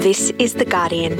This 0.00 0.30
is 0.38 0.54
The 0.54 0.64
Guardian. 0.64 1.12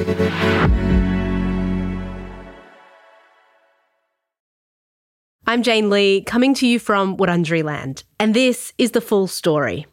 I'm 5.45 5.61
Jane 5.61 5.91
Lee, 5.91 6.23
coming 6.23 6.55
to 6.55 6.65
you 6.65 6.79
from 6.79 7.15
Wurundjeri 7.15 7.63
Land, 7.63 8.03
and 8.19 8.33
this 8.33 8.73
is 8.79 8.89
the 8.89 8.99
full 8.99 9.27
story. 9.27 9.85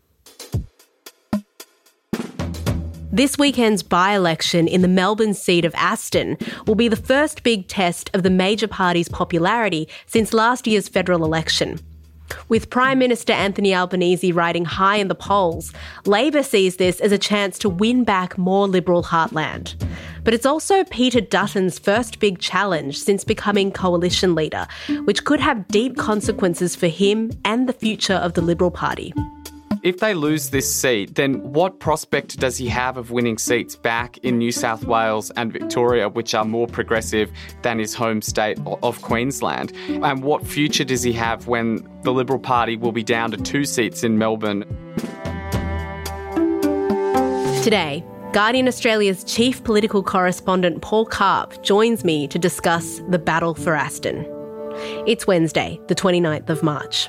This 3.12 3.36
weekend's 3.36 3.82
by 3.82 4.12
election 4.12 4.66
in 4.66 4.80
the 4.80 4.88
Melbourne 4.88 5.34
seat 5.34 5.66
of 5.66 5.74
Aston 5.74 6.38
will 6.66 6.74
be 6.74 6.88
the 6.88 6.96
first 6.96 7.42
big 7.42 7.68
test 7.68 8.10
of 8.14 8.22
the 8.22 8.30
major 8.30 8.68
party's 8.68 9.10
popularity 9.10 9.86
since 10.06 10.32
last 10.32 10.66
year's 10.66 10.88
federal 10.88 11.26
election. 11.26 11.78
With 12.48 12.70
Prime 12.70 12.98
Minister 12.98 13.32
Anthony 13.32 13.74
Albanese 13.74 14.32
riding 14.32 14.64
high 14.64 14.96
in 14.96 15.08
the 15.08 15.14
polls, 15.14 15.72
Labor 16.06 16.42
sees 16.42 16.76
this 16.76 17.00
as 17.00 17.12
a 17.12 17.18
chance 17.18 17.58
to 17.58 17.68
win 17.68 18.04
back 18.04 18.38
more 18.38 18.66
Liberal 18.66 19.02
heartland. 19.02 19.74
But 20.24 20.34
it's 20.34 20.46
also 20.46 20.84
Peter 20.84 21.20
Dutton's 21.20 21.78
first 21.78 22.18
big 22.18 22.38
challenge 22.38 22.98
since 22.98 23.24
becoming 23.24 23.72
coalition 23.72 24.34
leader, 24.34 24.66
which 25.04 25.24
could 25.24 25.40
have 25.40 25.68
deep 25.68 25.96
consequences 25.96 26.76
for 26.76 26.88
him 26.88 27.30
and 27.44 27.68
the 27.68 27.72
future 27.72 28.14
of 28.14 28.34
the 28.34 28.42
Liberal 28.42 28.70
Party. 28.70 29.14
If 29.82 29.98
they 29.98 30.14
lose 30.14 30.50
this 30.50 30.72
seat, 30.72 31.14
then 31.14 31.52
what 31.52 31.78
prospect 31.78 32.38
does 32.40 32.56
he 32.56 32.66
have 32.68 32.96
of 32.96 33.10
winning 33.10 33.38
seats 33.38 33.76
back 33.76 34.18
in 34.18 34.38
New 34.38 34.50
South 34.50 34.84
Wales 34.84 35.30
and 35.36 35.52
Victoria, 35.52 36.08
which 36.08 36.34
are 36.34 36.44
more 36.44 36.66
progressive 36.66 37.30
than 37.62 37.78
his 37.78 37.94
home 37.94 38.20
state 38.20 38.58
of 38.82 39.00
Queensland? 39.02 39.72
And 39.88 40.22
what 40.22 40.46
future 40.46 40.84
does 40.84 41.02
he 41.02 41.12
have 41.12 41.46
when 41.46 41.86
the 42.02 42.12
Liberal 42.12 42.40
Party 42.40 42.76
will 42.76 42.92
be 42.92 43.04
down 43.04 43.30
to 43.30 43.36
two 43.36 43.64
seats 43.64 44.02
in 44.02 44.18
Melbourne? 44.18 44.64
Today, 47.62 48.04
Guardian 48.32 48.66
Australia's 48.66 49.22
chief 49.24 49.62
political 49.62 50.02
correspondent 50.02 50.82
Paul 50.82 51.06
Karp 51.06 51.62
joins 51.62 52.04
me 52.04 52.26
to 52.28 52.38
discuss 52.38 53.00
the 53.10 53.18
battle 53.18 53.54
for 53.54 53.74
Aston. 53.76 54.26
It's 55.06 55.26
Wednesday, 55.26 55.80
the 55.86 55.94
29th 55.94 56.50
of 56.50 56.62
March. 56.62 57.08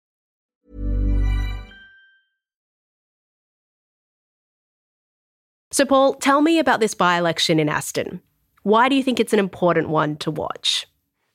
So, 5.71 5.85
Paul, 5.85 6.15
tell 6.15 6.41
me 6.41 6.59
about 6.59 6.81
this 6.81 6.93
by 6.93 7.17
election 7.17 7.59
in 7.59 7.69
Aston. 7.69 8.21
Why 8.63 8.89
do 8.89 8.95
you 8.95 9.03
think 9.03 9.19
it's 9.19 9.33
an 9.33 9.39
important 9.39 9.87
one 9.89 10.17
to 10.17 10.29
watch? 10.29 10.85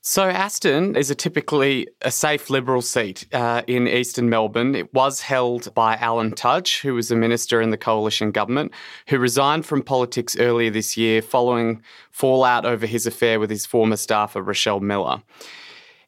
So, 0.02 0.28
Aston 0.28 0.94
is 0.94 1.10
a 1.10 1.14
typically 1.14 1.88
a 2.02 2.10
safe 2.10 2.50
Liberal 2.50 2.82
seat 2.82 3.26
uh, 3.32 3.62
in 3.66 3.88
eastern 3.88 4.28
Melbourne. 4.28 4.74
It 4.74 4.92
was 4.92 5.22
held 5.22 5.74
by 5.74 5.96
Alan 5.96 6.32
Tudge, 6.32 6.80
who 6.82 6.94
was 6.94 7.10
a 7.10 7.16
minister 7.16 7.62
in 7.62 7.70
the 7.70 7.78
coalition 7.78 8.30
government, 8.30 8.72
who 9.08 9.18
resigned 9.18 9.64
from 9.64 9.82
politics 9.82 10.36
earlier 10.38 10.70
this 10.70 10.96
year 10.96 11.22
following 11.22 11.82
fallout 12.10 12.66
over 12.66 12.86
his 12.86 13.06
affair 13.06 13.40
with 13.40 13.50
his 13.50 13.64
former 13.64 13.96
staffer, 13.96 14.42
Rochelle 14.42 14.80
Miller. 14.80 15.22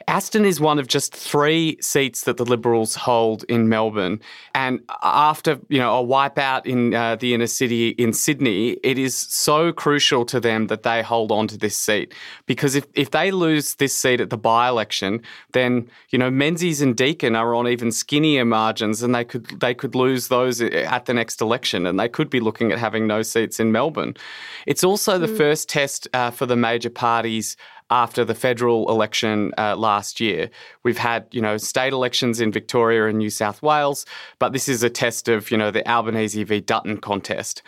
Aston 0.08 0.46
is 0.46 0.58
one 0.58 0.78
of 0.78 0.88
just 0.88 1.14
three 1.14 1.76
seats 1.82 2.22
that 2.22 2.38
the 2.38 2.44
Liberals 2.46 2.94
hold 2.94 3.44
in 3.44 3.68
Melbourne. 3.68 4.22
And 4.54 4.80
after, 5.02 5.60
you 5.68 5.78
know, 5.78 6.02
a 6.02 6.02
wipeout 6.02 6.64
in 6.64 6.94
uh, 6.94 7.16
the 7.16 7.34
inner 7.34 7.46
city 7.46 7.90
in 7.90 8.14
Sydney, 8.14 8.78
it 8.82 8.96
is 8.98 9.14
so 9.14 9.70
crucial 9.70 10.24
to 10.24 10.40
them 10.40 10.68
that 10.68 10.82
they 10.82 11.02
hold 11.02 11.30
on 11.30 11.46
to 11.48 11.58
this 11.58 11.76
seat. 11.76 12.14
Because 12.46 12.74
if, 12.74 12.86
if 12.94 13.10
they 13.10 13.30
lose 13.30 13.74
this 13.74 13.94
seat 13.94 14.22
at 14.22 14.30
the 14.30 14.38
by-election, 14.38 15.20
then, 15.52 15.90
you 16.08 16.18
know, 16.18 16.30
Menzies 16.30 16.80
and 16.80 16.96
Deakin 16.96 17.36
are 17.36 17.54
on 17.54 17.68
even 17.68 17.92
skinnier 17.92 18.46
margins 18.46 19.02
and 19.02 19.14
they 19.14 19.24
could 19.24 19.60
they 19.60 19.74
could 19.74 19.94
lose 19.94 20.28
those 20.28 20.62
at 20.62 21.04
the 21.04 21.12
next 21.12 21.42
election 21.42 21.84
and 21.84 22.00
they 22.00 22.08
could 22.08 22.30
be 22.30 22.40
looking 22.40 22.72
at 22.72 22.78
having 22.78 23.06
no 23.06 23.20
seats 23.20 23.60
in 23.60 23.72
Melbourne. 23.72 24.16
It's 24.64 24.82
also 24.82 25.18
the 25.18 25.26
mm. 25.26 25.36
first 25.36 25.68
test 25.68 26.08
uh, 26.14 26.30
for 26.30 26.46
the 26.46 26.56
major 26.56 26.88
parties 26.88 27.58
after 27.90 28.24
the 28.24 28.34
federal 28.34 28.88
election 28.90 29.52
uh, 29.58 29.76
last 29.76 30.20
year. 30.20 30.50
We've 30.82 30.98
had, 30.98 31.26
you 31.30 31.40
know, 31.40 31.56
state 31.56 31.92
elections 31.92 32.40
in 32.40 32.52
Victoria 32.52 33.06
and 33.06 33.18
New 33.18 33.30
South 33.30 33.62
Wales, 33.62 34.04
but 34.38 34.52
this 34.52 34.68
is 34.68 34.82
a 34.82 34.90
test 34.90 35.28
of, 35.28 35.50
you 35.50 35.56
know, 35.56 35.70
the 35.70 35.88
Albanese 35.88 36.44
v 36.44 36.60
Dutton 36.60 36.98
contest. 36.98 37.62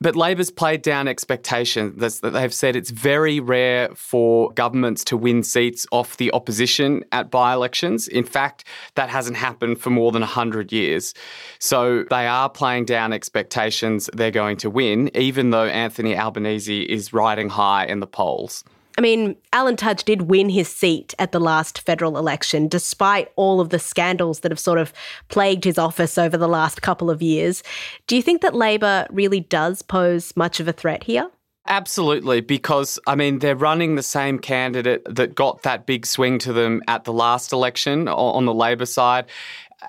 But 0.00 0.16
Labor's 0.16 0.50
played 0.50 0.82
down 0.82 1.08
expectations. 1.08 2.20
They've 2.20 2.52
said 2.52 2.76
it's 2.76 2.90
very 2.90 3.40
rare 3.40 3.88
for 3.94 4.52
governments 4.52 5.04
to 5.04 5.16
win 5.16 5.42
seats 5.42 5.86
off 5.92 6.16
the 6.16 6.30
opposition 6.32 7.04
at 7.12 7.30
by 7.30 7.54
elections. 7.54 8.06
In 8.08 8.24
fact, 8.24 8.64
that 8.96 9.08
hasn't 9.08 9.36
happened 9.36 9.80
for 9.80 9.90
more 9.90 10.12
than 10.12 10.20
100 10.20 10.72
years. 10.72 11.14
So 11.58 12.04
they 12.10 12.26
are 12.26 12.50
playing 12.50 12.84
down 12.84 13.12
expectations 13.12 14.10
they're 14.12 14.30
going 14.30 14.58
to 14.58 14.68
win, 14.68 15.10
even 15.16 15.50
though 15.50 15.64
Anthony 15.66 16.16
Albanese 16.16 16.82
is 16.82 17.12
riding 17.12 17.48
high 17.48 17.86
in 17.86 18.00
the 18.00 18.06
polls. 18.06 18.64
I 18.96 19.00
mean, 19.00 19.36
Alan 19.52 19.76
Tudge 19.76 20.04
did 20.04 20.22
win 20.22 20.48
his 20.48 20.68
seat 20.68 21.14
at 21.18 21.32
the 21.32 21.40
last 21.40 21.80
federal 21.80 22.16
election, 22.16 22.68
despite 22.68 23.32
all 23.34 23.60
of 23.60 23.70
the 23.70 23.78
scandals 23.80 24.40
that 24.40 24.52
have 24.52 24.60
sort 24.60 24.78
of 24.78 24.92
plagued 25.28 25.64
his 25.64 25.78
office 25.78 26.16
over 26.16 26.36
the 26.36 26.48
last 26.48 26.80
couple 26.80 27.10
of 27.10 27.20
years. 27.20 27.62
Do 28.06 28.14
you 28.14 28.22
think 28.22 28.40
that 28.42 28.54
Labor 28.54 29.06
really 29.10 29.40
does 29.40 29.82
pose 29.82 30.36
much 30.36 30.60
of 30.60 30.68
a 30.68 30.72
threat 30.72 31.02
here? 31.04 31.28
Absolutely, 31.66 32.42
because 32.42 32.98
I 33.06 33.14
mean, 33.14 33.38
they're 33.38 33.56
running 33.56 33.94
the 33.94 34.02
same 34.02 34.38
candidate 34.38 35.02
that 35.06 35.34
got 35.34 35.62
that 35.62 35.86
big 35.86 36.04
swing 36.04 36.38
to 36.40 36.52
them 36.52 36.82
at 36.88 37.04
the 37.04 37.12
last 37.12 37.52
election 37.52 38.06
on 38.06 38.44
the 38.44 38.54
Labor 38.54 38.86
side. 38.86 39.24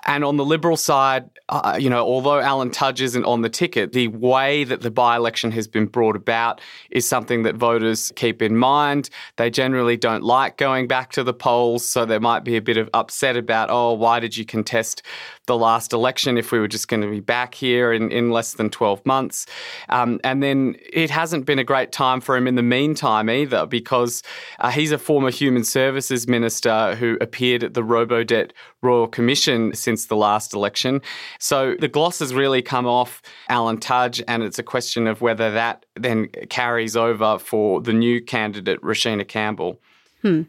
And 0.04 0.24
on 0.24 0.36
the 0.36 0.44
Liberal 0.44 0.76
side, 0.76 1.28
uh, 1.48 1.76
you 1.80 1.88
know, 1.88 2.04
although 2.04 2.40
Alan 2.40 2.70
Tudge 2.70 3.00
isn't 3.00 3.24
on 3.24 3.42
the 3.42 3.48
ticket, 3.48 3.92
the 3.92 4.08
way 4.08 4.64
that 4.64 4.80
the 4.80 4.90
by 4.90 5.16
election 5.16 5.52
has 5.52 5.68
been 5.68 5.86
brought 5.86 6.16
about 6.16 6.60
is 6.90 7.06
something 7.06 7.44
that 7.44 7.54
voters 7.54 8.12
keep 8.16 8.42
in 8.42 8.56
mind. 8.56 9.10
They 9.36 9.50
generally 9.50 9.96
don't 9.96 10.24
like 10.24 10.56
going 10.56 10.88
back 10.88 11.12
to 11.12 11.22
the 11.22 11.34
polls, 11.34 11.84
so 11.84 12.04
there 12.04 12.20
might 12.20 12.44
be 12.44 12.56
a 12.56 12.62
bit 12.62 12.76
of 12.76 12.90
upset 12.94 13.36
about, 13.36 13.70
oh, 13.70 13.92
why 13.92 14.18
did 14.20 14.36
you 14.36 14.44
contest 14.44 15.02
the 15.46 15.56
last 15.56 15.92
election 15.92 16.36
if 16.36 16.52
we 16.52 16.58
were 16.58 16.68
just 16.68 16.88
going 16.88 17.02
to 17.02 17.10
be 17.10 17.20
back 17.20 17.54
here 17.54 17.92
in, 17.92 18.10
in 18.10 18.30
less 18.30 18.54
than 18.54 18.68
12 18.68 19.04
months. 19.06 19.46
Um, 19.88 20.20
and 20.24 20.42
then 20.42 20.76
it 20.92 21.10
hasn't 21.10 21.46
been 21.46 21.58
a 21.58 21.64
great 21.64 21.92
time 21.92 22.20
for 22.20 22.36
him 22.36 22.46
in 22.46 22.56
the 22.56 22.62
meantime 22.62 23.30
either, 23.30 23.66
because 23.66 24.22
uh, 24.58 24.70
he's 24.70 24.92
a 24.92 24.98
former 24.98 25.30
Human 25.30 25.64
Services 25.64 26.26
Minister 26.26 26.96
who 26.96 27.16
appeared 27.20 27.62
at 27.62 27.74
the 27.74 27.82
Robodebt 27.82 28.50
Royal 28.86 29.08
Commission 29.08 29.74
since 29.74 30.06
the 30.06 30.16
last 30.16 30.54
election. 30.54 31.02
So 31.38 31.74
the 31.78 31.88
gloss 31.88 32.20
has 32.20 32.32
really 32.34 32.62
come 32.62 32.86
off 32.86 33.20
Alan 33.48 33.78
Tudge, 33.78 34.22
and 34.26 34.42
it's 34.42 34.58
a 34.58 34.62
question 34.62 35.06
of 35.06 35.20
whether 35.20 35.50
that 35.52 35.84
then 35.94 36.28
carries 36.48 36.96
over 36.96 37.38
for 37.38 37.80
the 37.80 37.92
new 37.92 38.22
candidate, 38.22 38.80
Roshena 38.80 39.26
Campbell. 39.26 39.80
Hmm. 40.22 40.42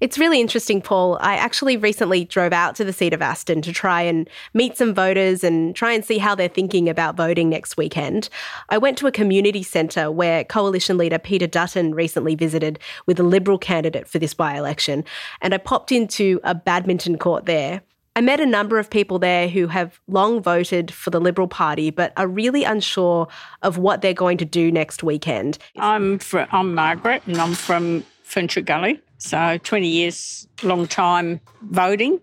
It's 0.00 0.18
really 0.18 0.40
interesting, 0.40 0.80
Paul. 0.80 1.18
I 1.20 1.34
actually 1.34 1.76
recently 1.76 2.24
drove 2.24 2.54
out 2.54 2.74
to 2.76 2.84
the 2.84 2.92
seat 2.92 3.12
of 3.12 3.20
Aston 3.20 3.60
to 3.62 3.72
try 3.72 4.00
and 4.00 4.28
meet 4.54 4.78
some 4.78 4.94
voters 4.94 5.44
and 5.44 5.76
try 5.76 5.92
and 5.92 6.02
see 6.02 6.16
how 6.16 6.34
they're 6.34 6.48
thinking 6.48 6.88
about 6.88 7.16
voting 7.16 7.50
next 7.50 7.76
weekend. 7.76 8.30
I 8.70 8.78
went 8.78 8.96
to 8.98 9.06
a 9.06 9.12
community 9.12 9.62
centre 9.62 10.10
where 10.10 10.42
Coalition 10.44 10.96
leader 10.96 11.18
Peter 11.18 11.46
Dutton 11.46 11.94
recently 11.94 12.34
visited 12.34 12.78
with 13.04 13.20
a 13.20 13.22
Liberal 13.22 13.58
candidate 13.58 14.08
for 14.08 14.18
this 14.18 14.32
by 14.32 14.56
election, 14.56 15.04
and 15.42 15.52
I 15.52 15.58
popped 15.58 15.92
into 15.92 16.40
a 16.44 16.54
badminton 16.54 17.18
court 17.18 17.44
there. 17.44 17.82
I 18.16 18.22
met 18.22 18.40
a 18.40 18.46
number 18.46 18.78
of 18.78 18.88
people 18.88 19.18
there 19.18 19.48
who 19.48 19.68
have 19.68 20.00
long 20.08 20.42
voted 20.42 20.92
for 20.92 21.10
the 21.10 21.20
Liberal 21.20 21.46
Party 21.46 21.90
but 21.90 22.12
are 22.16 22.26
really 22.26 22.64
unsure 22.64 23.28
of 23.62 23.78
what 23.78 24.00
they're 24.00 24.14
going 24.14 24.38
to 24.38 24.44
do 24.44 24.72
next 24.72 25.02
weekend. 25.02 25.58
I'm, 25.76 26.18
I'm 26.32 26.74
Margaret 26.74 27.22
and 27.26 27.36
I'm 27.36 27.54
from 27.54 28.04
Ferntree 28.24 28.64
Gully. 28.64 29.00
So 29.20 29.58
20 29.62 29.86
years, 29.86 30.48
long 30.62 30.86
time 30.86 31.40
voting. 31.62 32.20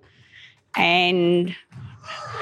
And 0.76 1.56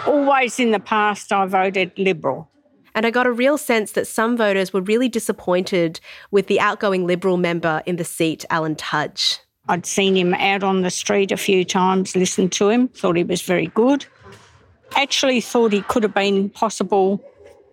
always 0.08 0.60
in 0.60 0.72
the 0.72 0.80
past, 0.80 1.32
I 1.32 1.46
voted 1.46 1.92
Liberal. 1.98 2.50
And 2.96 3.06
I 3.06 3.12
got 3.12 3.28
a 3.28 3.32
real 3.32 3.58
sense 3.58 3.92
that 3.92 4.08
some 4.08 4.38
voters 4.38 4.72
were 4.72 4.82
really 4.82 5.10
disappointed 5.10 6.00
with 6.32 6.48
the 6.48 6.62
outgoing 6.62 7.06
Liberal 7.06 7.36
member 7.36 7.84
in 7.86 7.98
the 7.98 8.06
seat, 8.06 8.46
Alan 8.50 8.76
Tudge. 8.76 9.40
I'd 9.68 9.86
seen 9.86 10.16
him 10.16 10.34
out 10.34 10.64
on 10.64 10.84
the 10.84 10.90
street 10.90 11.34
a 11.34 11.38
few 11.38 11.66
times, 11.66 12.16
listened 12.16 12.54
to 12.54 12.70
him, 12.70 12.88
thought 12.88 13.18
he 13.18 13.24
was 13.24 13.42
very 13.42 13.68
good. 13.68 14.06
Actually, 14.96 15.42
thought 15.42 15.74
he 15.74 15.82
could 15.82 16.04
have 16.04 16.14
been 16.14 16.50
possible 16.50 17.22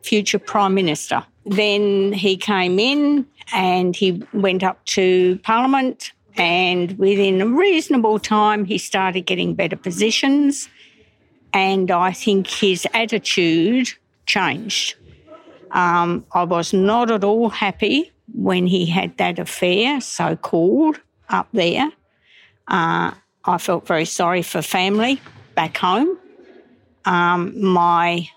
future 0.02 0.40
Prime 0.40 0.74
Minister. 0.74 1.24
Then 1.46 2.12
he 2.12 2.36
came 2.36 2.80
in 2.80 3.24
and 3.52 3.94
he 3.94 4.24
went 4.32 4.64
up 4.64 4.84
to 4.86 5.38
Parliament 5.44 6.12
and 6.36 6.98
within 6.98 7.40
a 7.40 7.46
reasonable 7.46 8.18
time, 8.18 8.64
he 8.64 8.78
started 8.78 9.22
getting 9.22 9.54
better 9.54 9.76
positions. 9.76 10.68
And 11.52 11.90
I 11.90 12.12
think 12.12 12.46
his 12.48 12.86
attitude 12.94 13.90
changed. 14.26 14.94
Um, 15.72 16.24
I 16.32 16.44
was 16.44 16.72
not 16.72 17.10
at 17.10 17.24
all 17.24 17.50
happy 17.50 18.10
when 18.34 18.66
he 18.66 18.86
had 18.86 19.16
that 19.18 19.38
affair, 19.38 20.00
so 20.00 20.36
called, 20.36 21.00
up 21.28 21.48
there. 21.52 21.90
Uh, 22.68 23.12
I 23.44 23.58
felt 23.58 23.86
very 23.86 24.04
sorry 24.04 24.42
for 24.42 24.62
family 24.62 25.20
back 25.54 25.76
home. 25.76 26.18
Um, 27.04 27.60
my 27.60 28.28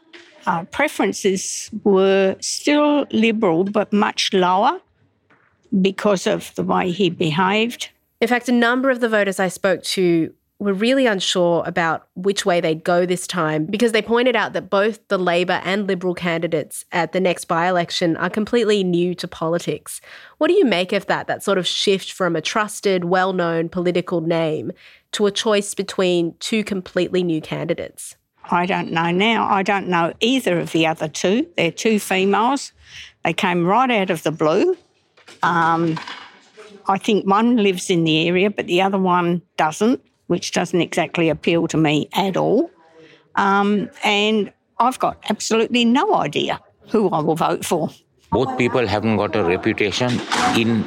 uh, 0.46 0.64
preferences 0.66 1.70
were 1.84 2.36
still 2.42 3.06
liberal, 3.12 3.64
but 3.64 3.94
much 3.94 4.34
lower 4.34 4.80
because 5.82 6.28
of 6.28 6.54
the 6.56 6.64
way 6.64 6.92
he 6.92 7.10
behaved. 7.10 7.90
In 8.22 8.28
fact, 8.28 8.50
a 8.50 8.54
number 8.54 8.90
of 8.90 9.00
the 9.00 9.10
voters 9.10 9.40
I 9.40 9.50
spoke 9.50 9.84
to 9.84 10.34
were 10.58 10.74
really 10.74 11.06
unsure 11.06 11.64
about 11.66 12.08
which 12.16 12.46
way 12.46 12.62
they'd 12.62 12.84
go 12.84 13.06
this 13.06 13.28
time 13.28 13.66
because 13.66 13.92
they 13.92 14.02
pointed 14.02 14.36
out 14.36 14.54
that 14.54 14.70
both 14.70 15.06
the 15.10 15.18
Labor 15.18 15.62
and 15.66 15.86
Liberal 15.86 16.14
candidates 16.14 16.86
at 16.94 17.12
the 17.12 17.20
next 17.20 17.46
by 17.46 17.68
election 17.68 18.16
are 18.18 18.30
completely 18.30 18.84
new 18.84 19.14
to 19.16 19.28
politics. 19.28 20.00
What 20.38 20.48
do 20.48 20.54
you 20.54 20.64
make 20.64 20.94
of 20.94 21.08
that, 21.08 21.28
that 21.28 21.44
sort 21.44 21.58
of 21.58 21.68
shift 21.68 22.12
from 22.12 22.36
a 22.36 22.42
trusted, 22.42 23.06
well 23.06 23.34
known 23.34 23.68
political 23.68 24.22
name 24.22 24.72
to 25.12 25.26
a 25.26 25.32
choice 25.32 25.74
between 25.74 26.36
two 26.40 26.64
completely 26.64 27.22
new 27.22 27.42
candidates? 27.42 28.16
I 28.50 28.66
don't 28.66 28.92
know 28.92 29.12
now. 29.12 29.48
I 29.50 29.64
don't 29.64 29.88
know 29.88 30.14
either 30.20 30.60
of 30.60 30.72
the 30.72 30.88
other 30.88 31.08
two. 31.08 31.48
They're 31.58 31.72
two 31.72 32.00
females. 32.00 32.72
They 33.24 33.34
came 33.34 33.66
right 33.66 33.90
out 33.90 34.10
of 34.10 34.24
the 34.24 34.32
blue. 34.32 34.78
Um, 35.44 36.00
I 36.88 36.98
think 36.98 37.26
one 37.28 37.58
lives 37.58 37.90
in 37.90 38.04
the 38.04 38.28
area, 38.28 38.50
but 38.50 38.68
the 38.68 38.82
other 38.82 38.98
one 38.98 39.42
doesn't, 39.58 40.02
which 40.28 40.52
doesn't 40.52 40.82
exactly 40.82 41.30
appeal 41.30 41.68
to 41.68 41.78
me 41.78 42.10
at 42.14 42.38
all. 42.38 42.70
Um, 43.36 43.90
and 44.04 44.52
I've 44.80 45.00
got 45.00 45.24
absolutely 45.30 45.86
no 45.86 46.16
idea 46.16 46.60
who 46.90 47.10
I 47.10 47.20
will 47.22 47.36
vote 47.36 47.66
for. 47.66 47.90
Both 48.32 48.58
people 48.58 48.86
haven't 48.88 49.18
got 49.18 49.36
a 49.36 49.44
reputation 49.44 50.12
in. 50.58 50.84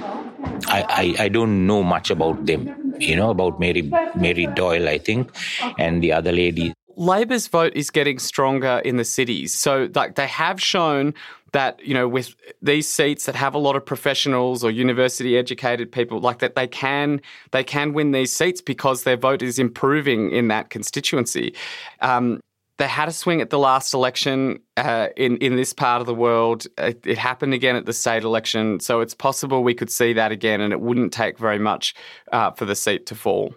I, 0.67 1.15
I, 1.19 1.25
I 1.25 1.29
don't 1.29 1.67
know 1.67 1.83
much 1.83 2.11
about 2.11 2.47
them, 2.47 2.95
you 2.99 3.17
know, 3.17 3.31
about 3.31 3.59
Mary 3.59 3.91
Mary 4.15 4.47
Doyle, 4.47 4.89
I 4.89 4.99
think, 4.99 5.31
and 5.79 6.03
the 6.03 6.13
other 6.13 6.33
lady. 6.33 6.75
Labor's 6.99 7.47
vote 7.47 7.73
is 7.77 7.91
getting 7.91 8.19
stronger 8.19 8.83
in 8.85 8.97
the 8.97 9.05
cities. 9.05 9.55
So 9.55 9.89
like 9.95 10.17
they 10.17 10.27
have 10.27 10.61
shown 10.61 11.15
that 11.53 11.81
you 11.83 11.95
know 11.95 12.09
with 12.09 12.35
these 12.61 12.89
seats 12.89 13.25
that 13.27 13.35
have 13.35 13.55
a 13.55 13.59
lot 13.59 13.77
of 13.77 13.87
professionals 13.87 14.63
or 14.63 14.71
university 14.71 15.39
educated 15.39 15.91
people 15.91 16.21
like 16.21 16.41
that 16.41 16.55
they 16.57 16.67
can 16.67 17.23
they 17.53 17.65
can 17.65 17.95
win 17.95 18.11
these 18.11 18.33
seats 18.33 18.61
because 18.61 19.05
their 19.05 19.17
vote 19.17 19.41
is 19.41 19.59
improving 19.59 20.31
in 20.31 20.49
that 20.49 20.69
constituency 20.69 21.55
um, 22.03 22.39
they 22.77 22.87
had 22.87 23.09
a 23.09 23.13
swing 23.13 23.41
at 23.41 23.51
the 23.51 23.59
last 23.59 23.95
election 23.95 24.61
uh, 24.77 25.09
in 25.17 25.37
in 25.39 25.57
this 25.57 25.73
part 25.73 26.01
of 26.01 26.07
the 26.07 26.15
world. 26.15 26.67
It, 26.79 27.05
it, 27.05 27.19
happened 27.19 27.53
again 27.53 27.75
at 27.75 27.87
the 27.87 27.93
state 27.93 28.23
election, 28.23 28.79
so 28.79 29.01
it's 29.01 29.15
possible 29.15 29.65
we 29.65 29.75
could 29.75 29.91
see 29.91 30.13
that 30.13 30.31
again, 30.31 30.61
and 30.61 30.73
it 30.73 30.81
wouldn't 30.81 31.13
take 31.13 31.39
very 31.39 31.59
much 31.59 31.93
uh, 32.31 32.53
for 32.53 32.67
the 32.67 32.77
seat 32.77 33.05
to 33.07 33.17
fall. 33.17 33.53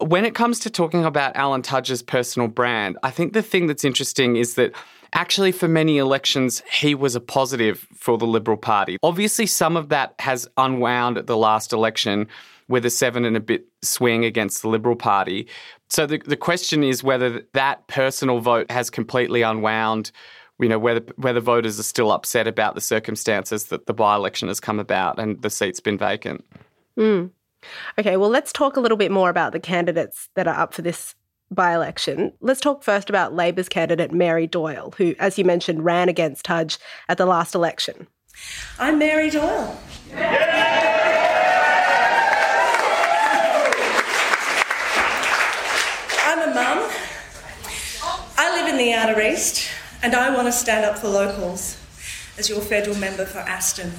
When 0.00 0.24
it 0.24 0.34
comes 0.34 0.58
to 0.60 0.70
talking 0.70 1.04
about 1.04 1.34
Alan 1.36 1.62
Tudge's 1.62 2.02
personal 2.02 2.48
brand, 2.48 2.98
I 3.02 3.10
think 3.10 3.32
the 3.32 3.42
thing 3.42 3.66
that's 3.66 3.84
interesting 3.84 4.36
is 4.36 4.54
that 4.54 4.72
Actually, 5.12 5.52
for 5.52 5.68
many 5.68 5.98
elections, 5.98 6.62
he 6.70 6.94
was 6.94 7.14
a 7.14 7.20
positive 7.20 7.86
for 7.94 8.18
the 8.18 8.26
Liberal 8.26 8.56
Party. 8.56 8.98
Obviously, 9.02 9.46
some 9.46 9.76
of 9.76 9.88
that 9.88 10.14
has 10.18 10.48
unwound 10.56 11.16
at 11.16 11.26
the 11.26 11.36
last 11.36 11.72
election 11.72 12.26
with 12.68 12.84
a 12.84 12.90
seven 12.90 13.24
and 13.24 13.36
a 13.36 13.40
bit 13.40 13.66
swing 13.82 14.24
against 14.24 14.62
the 14.62 14.68
Liberal 14.68 14.96
Party. 14.96 15.46
So 15.88 16.06
the, 16.06 16.18
the 16.18 16.36
question 16.36 16.82
is 16.82 17.04
whether 17.04 17.42
that 17.52 17.86
personal 17.86 18.40
vote 18.40 18.70
has 18.70 18.90
completely 18.90 19.42
unwound, 19.42 20.10
you 20.58 20.68
know, 20.68 20.78
whether, 20.78 21.04
whether 21.16 21.40
voters 21.40 21.78
are 21.78 21.84
still 21.84 22.10
upset 22.10 22.48
about 22.48 22.74
the 22.74 22.80
circumstances 22.80 23.66
that 23.66 23.86
the 23.86 23.94
by 23.94 24.16
election 24.16 24.48
has 24.48 24.58
come 24.58 24.80
about 24.80 25.18
and 25.18 25.40
the 25.42 25.50
seat's 25.50 25.80
been 25.80 25.96
vacant. 25.96 26.44
Mm. 26.98 27.30
Okay, 27.98 28.16
well, 28.16 28.30
let's 28.30 28.52
talk 28.52 28.76
a 28.76 28.80
little 28.80 28.96
bit 28.96 29.10
more 29.10 29.30
about 29.30 29.52
the 29.52 29.60
candidates 29.60 30.28
that 30.34 30.46
are 30.46 30.54
up 30.54 30.74
for 30.74 30.82
this 30.82 31.14
by 31.50 31.74
election. 31.74 32.32
Let's 32.40 32.60
talk 32.60 32.82
first 32.82 33.08
about 33.08 33.34
Labor's 33.34 33.68
candidate 33.68 34.12
Mary 34.12 34.46
Doyle, 34.46 34.92
who, 34.96 35.14
as 35.18 35.38
you 35.38 35.44
mentioned, 35.44 35.84
ran 35.84 36.08
against 36.08 36.44
Tudge 36.44 36.78
at 37.08 37.18
the 37.18 37.26
last 37.26 37.54
election. 37.54 38.08
I'm 38.78 38.98
Mary 38.98 39.30
Doyle. 39.30 39.78
I'm 46.24 46.42
a 46.42 46.54
mum. 46.54 46.90
I 48.38 48.60
live 48.60 48.68
in 48.68 48.76
the 48.76 48.92
Outer 48.92 49.20
East, 49.20 49.70
and 50.02 50.14
I 50.14 50.34
want 50.34 50.48
to 50.48 50.52
stand 50.52 50.84
up 50.84 50.98
for 50.98 51.08
locals 51.08 51.78
as 52.38 52.50
your 52.50 52.60
federal 52.60 52.96
member 52.96 53.24
for 53.24 53.38
Aston. 53.38 53.92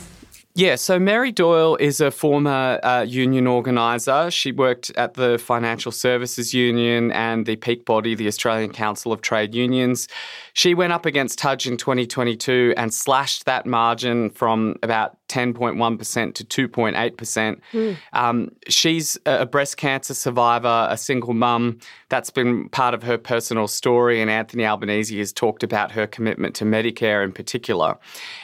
Yeah, 0.57 0.73
so 0.73 0.97
Mary 0.97 1.31
Doyle 1.31 1.75
is 1.75 2.01
a 2.01 2.09
former 2.09 2.79
uh, 2.81 3.05
union 3.07 3.45
organiser. 3.45 4.31
She 4.31 4.51
worked 4.51 4.89
at 4.97 5.13
the 5.13 5.37
Financial 5.37 5.91
Services 5.91 6.51
Union 6.51 7.11
and 7.11 7.45
the 7.45 7.57
peak 7.57 7.85
body, 7.85 8.15
the 8.15 8.25
Australian 8.25 8.71
Council 8.71 9.13
of 9.13 9.21
Trade 9.21 9.53
Unions. 9.53 10.07
She 10.57 10.73
went 10.73 10.91
up 10.91 11.05
against 11.05 11.37
Tudge 11.37 11.67
in 11.67 11.77
2022 11.77 12.73
and 12.77 12.91
slashed 12.91 13.45
that 13.45 13.67
margin 13.67 14.31
from 14.31 14.75
about 14.81 15.15
10.1% 15.27 16.33
to 16.33 16.67
2.8%. 16.67 17.61
Mm. 17.73 17.97
Um, 18.13 18.51
she's 18.67 19.19
a 19.27 19.45
breast 19.45 19.77
cancer 19.77 20.15
survivor, 20.15 20.87
a 20.89 20.97
single 20.97 21.35
mum. 21.35 21.77
That's 22.09 22.31
been 22.31 22.69
part 22.69 22.95
of 22.95 23.03
her 23.03 23.19
personal 23.19 23.67
story, 23.67 24.19
and 24.19 24.31
Anthony 24.31 24.65
Albanese 24.65 25.19
has 25.19 25.31
talked 25.31 25.61
about 25.61 25.91
her 25.91 26.07
commitment 26.07 26.55
to 26.55 26.65
Medicare 26.65 27.23
in 27.23 27.33
particular. 27.33 27.95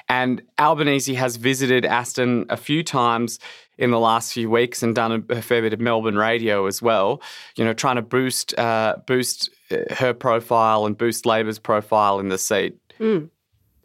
And 0.08 0.44
Albanese 0.60 1.16
has 1.16 1.38
visited 1.38 1.84
Aston 1.84 2.46
a 2.48 2.58
few 2.58 2.84
times 2.84 3.40
in 3.80 3.90
the 3.90 4.00
last 4.00 4.34
few 4.34 4.52
weeks 4.52 4.84
and 4.84 4.94
done 4.94 5.26
a, 5.32 5.42
fair 5.42 5.64
bit 5.64 5.74
of 5.74 5.80
Melbourne 5.80 6.18
radio 6.18 6.68
as 6.68 6.80
well. 6.80 7.24
You 7.56 7.66
know, 7.66 7.74
trying 7.74 7.96
to 7.96 8.04
boost 8.04 8.56
uh, 8.60 8.98
boost 9.08 9.50
her 9.92 10.14
profile 10.14 10.86
and 10.86 10.98
boost 10.98 11.26
Labor's 11.26 11.60
profile 11.60 12.20
in 12.20 12.30
the 12.30 12.38
seat. 12.38 12.78
Mm. 13.00 13.30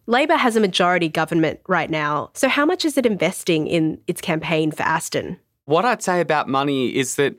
Labor 0.07 0.37
has 0.37 0.57
a 0.57 0.61
majority 0.61 1.09
government 1.09 1.61
right 1.69 1.91
now. 1.91 2.31
So, 2.33 2.49
how 2.49 2.65
much 2.65 2.85
is 2.85 2.97
it 2.97 3.05
investing 3.05 3.67
in 3.67 4.01
its 4.07 4.21
campaign 4.21 4.71
for 4.71 4.83
Aston? 4.83 5.39
What 5.67 5.85
I'd 5.85 6.03
say 6.03 6.21
about 6.21 6.49
money 6.49 6.97
is 6.97 7.17
that 7.17 7.35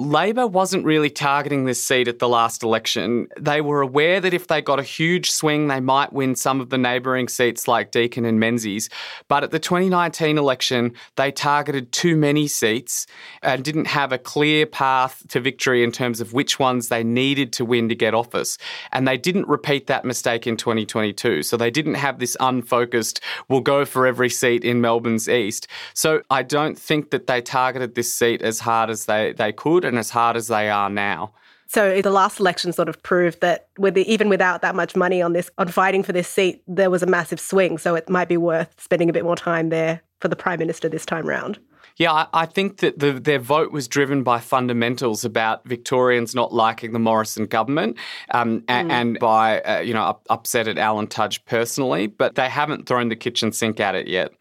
Labor 0.00 0.46
wasn't 0.46 0.84
really 0.86 1.10
targeting 1.10 1.66
this 1.66 1.84
seat 1.84 2.08
at 2.08 2.20
the 2.20 2.28
last 2.28 2.62
election. 2.62 3.28
They 3.38 3.60
were 3.60 3.82
aware 3.82 4.18
that 4.20 4.32
if 4.32 4.46
they 4.46 4.62
got 4.62 4.80
a 4.80 4.82
huge 4.82 5.30
swing, 5.30 5.68
they 5.68 5.80
might 5.80 6.12
win 6.12 6.34
some 6.36 6.60
of 6.60 6.70
the 6.70 6.78
neighbouring 6.78 7.28
seats 7.28 7.68
like 7.68 7.90
Deakin 7.90 8.24
and 8.24 8.40
Menzies. 8.40 8.88
But 9.28 9.44
at 9.44 9.50
the 9.50 9.58
2019 9.58 10.38
election, 10.38 10.94
they 11.16 11.30
targeted 11.30 11.92
too 11.92 12.16
many 12.16 12.48
seats 12.48 13.06
and 13.42 13.62
didn't 13.62 13.88
have 13.88 14.10
a 14.10 14.18
clear 14.18 14.64
path 14.64 15.22
to 15.28 15.40
victory 15.40 15.84
in 15.84 15.92
terms 15.92 16.20
of 16.20 16.32
which 16.32 16.58
ones 16.58 16.88
they 16.88 17.04
needed 17.04 17.52
to 17.54 17.64
win 17.66 17.90
to 17.90 17.94
get 17.94 18.14
office. 18.14 18.56
And 18.92 19.06
they 19.06 19.18
didn't 19.18 19.48
repeat 19.48 19.86
that 19.88 20.06
mistake 20.06 20.46
in 20.46 20.56
2022. 20.56 21.42
So 21.42 21.58
they 21.58 21.70
didn't 21.70 21.94
have 21.94 22.18
this 22.18 22.38
unfocused, 22.40 23.20
we'll 23.48 23.60
go 23.60 23.84
for 23.84 24.06
every 24.06 24.30
seat 24.30 24.64
in 24.64 24.80
Melbourne's 24.80 25.28
East. 25.28 25.66
So 25.92 26.22
I 26.30 26.42
don't 26.42 26.78
think 26.78 27.10
that 27.10 27.26
they 27.26 27.42
targeted 27.42 27.94
this 27.94 28.14
seat 28.14 28.40
as 28.40 28.60
hard 28.60 28.88
as 28.88 29.04
they, 29.04 29.34
they 29.34 29.52
could 29.52 29.89
and 29.90 29.98
as 29.98 30.10
hard 30.10 30.36
as 30.36 30.48
they 30.48 30.70
are 30.70 30.88
now. 30.88 31.32
So 31.68 32.02
the 32.02 32.10
last 32.10 32.40
election 32.40 32.72
sort 32.72 32.88
of 32.88 33.00
proved 33.04 33.40
that 33.42 33.68
with 33.78 33.94
the, 33.94 34.12
even 34.12 34.28
without 34.28 34.60
that 34.62 34.74
much 34.74 34.96
money 34.96 35.22
on 35.22 35.34
this 35.34 35.50
on 35.56 35.68
fighting 35.68 36.02
for 36.02 36.12
this 36.12 36.26
seat, 36.26 36.64
there 36.66 36.90
was 36.90 37.02
a 37.02 37.06
massive 37.06 37.38
swing. 37.38 37.78
So 37.78 37.94
it 37.94 38.08
might 38.08 38.28
be 38.28 38.36
worth 38.36 38.74
spending 38.80 39.08
a 39.08 39.12
bit 39.12 39.22
more 39.22 39.36
time 39.36 39.68
there 39.68 40.02
for 40.20 40.26
the 40.26 40.34
prime 40.34 40.58
minister 40.58 40.88
this 40.88 41.06
time 41.06 41.28
round. 41.28 41.60
Yeah, 41.96 42.12
I, 42.12 42.26
I 42.32 42.46
think 42.46 42.78
that 42.78 42.98
the, 42.98 43.12
their 43.12 43.38
vote 43.38 43.72
was 43.72 43.86
driven 43.86 44.22
by 44.22 44.40
fundamentals 44.40 45.24
about 45.24 45.64
Victorians 45.64 46.34
not 46.34 46.52
liking 46.52 46.92
the 46.92 46.98
Morrison 46.98 47.46
government 47.46 47.98
um, 48.32 48.64
and, 48.68 48.90
mm. 48.90 48.92
and, 48.92 49.18
by, 49.20 49.60
uh, 49.60 49.80
you 49.80 49.92
know, 49.92 50.02
up, 50.02 50.26
upset 50.30 50.66
at 50.66 50.78
Alan 50.78 51.06
Tudge 51.06 51.44
personally, 51.44 52.06
but 52.06 52.34
they 52.34 52.48
haven't 52.48 52.86
thrown 52.86 53.10
the 53.10 53.16
kitchen 53.16 53.52
sink 53.52 53.80
at 53.80 53.94
it 53.94 54.08
yet. 54.08 54.32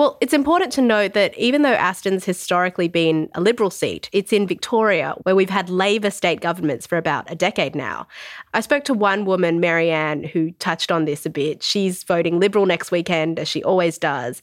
Well, 0.00 0.16
it's 0.22 0.32
important 0.32 0.72
to 0.72 0.80
note 0.80 1.12
that 1.12 1.36
even 1.36 1.60
though 1.60 1.74
Aston's 1.74 2.24
historically 2.24 2.88
been 2.88 3.28
a 3.34 3.40
Liberal 3.42 3.68
seat, 3.68 4.08
it's 4.12 4.32
in 4.32 4.46
Victoria, 4.46 5.14
where 5.24 5.36
we've 5.36 5.50
had 5.50 5.68
Labor 5.68 6.10
state 6.10 6.40
governments 6.40 6.86
for 6.86 6.96
about 6.96 7.30
a 7.30 7.34
decade 7.34 7.74
now. 7.74 8.08
I 8.54 8.60
spoke 8.62 8.84
to 8.84 8.94
one 8.94 9.26
woman, 9.26 9.60
Marianne, 9.60 10.24
who 10.24 10.52
touched 10.52 10.90
on 10.90 11.04
this 11.04 11.26
a 11.26 11.28
bit. 11.28 11.62
She's 11.62 12.02
voting 12.02 12.40
Liberal 12.40 12.64
next 12.64 12.90
weekend, 12.90 13.38
as 13.38 13.46
she 13.46 13.62
always 13.62 13.98
does. 13.98 14.40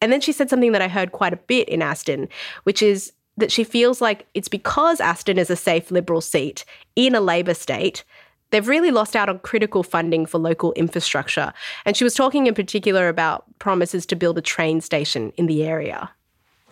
And 0.00 0.12
then 0.12 0.20
she 0.20 0.30
said 0.30 0.48
something 0.48 0.70
that 0.70 0.80
I 0.80 0.86
heard 0.86 1.10
quite 1.10 1.32
a 1.32 1.38
bit 1.38 1.68
in 1.68 1.82
Aston, 1.82 2.28
which 2.62 2.80
is 2.80 3.12
that 3.36 3.50
she 3.50 3.64
feels 3.64 4.00
like 4.00 4.28
it's 4.34 4.46
because 4.46 5.00
Aston 5.00 5.38
is 5.38 5.50
a 5.50 5.56
safe 5.56 5.90
Liberal 5.90 6.20
seat 6.20 6.64
in 6.94 7.16
a 7.16 7.20
Labor 7.20 7.54
state 7.54 8.04
they've 8.50 8.68
really 8.68 8.90
lost 8.90 9.16
out 9.16 9.28
on 9.28 9.38
critical 9.40 9.82
funding 9.82 10.26
for 10.26 10.38
local 10.38 10.72
infrastructure. 10.74 11.52
And 11.84 11.96
she 11.96 12.04
was 12.04 12.14
talking 12.14 12.46
in 12.46 12.54
particular 12.54 13.08
about 13.08 13.44
promises 13.58 14.06
to 14.06 14.16
build 14.16 14.38
a 14.38 14.42
train 14.42 14.80
station 14.80 15.32
in 15.36 15.46
the 15.46 15.64
area. 15.64 16.10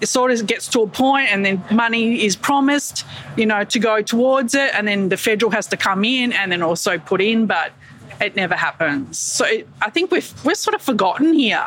It 0.01 0.09
sort 0.09 0.31
of 0.31 0.47
gets 0.47 0.69
to 0.69 0.83
a 0.83 0.87
point 0.87 1.33
and 1.33 1.45
then 1.45 1.63
money 1.73 2.25
is 2.25 2.37
promised, 2.37 3.05
you 3.37 3.47
know, 3.47 3.65
to 3.65 3.79
go 3.81 4.01
towards 4.01 4.55
it. 4.55 4.71
And 4.75 4.87
then 4.87 5.09
the 5.09 5.17
federal 5.17 5.51
has 5.51 5.67
to 5.69 5.77
come 5.77 6.05
in 6.05 6.33
and 6.33 6.53
then 6.53 6.63
also 6.63 6.99
put 6.99 7.21
in, 7.21 7.47
but 7.47 7.73
it 8.21 8.37
never 8.37 8.55
happens. 8.55 9.19
So 9.19 9.45
I 9.83 9.91
think 9.91 10.13
we've, 10.13 10.33
we're 10.45 10.55
sort 10.55 10.75
of 10.75 10.83
forgotten 10.83 11.33
here. 11.33 11.67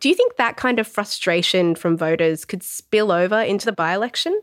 Do 0.00 0.10
you 0.10 0.14
think 0.14 0.36
that 0.36 0.56
kind 0.56 0.78
of 0.78 0.86
frustration 0.86 1.74
from 1.74 1.96
voters 1.96 2.44
could 2.44 2.62
spill 2.62 3.10
over 3.10 3.40
into 3.40 3.64
the 3.64 3.72
by 3.72 3.94
election? 3.94 4.38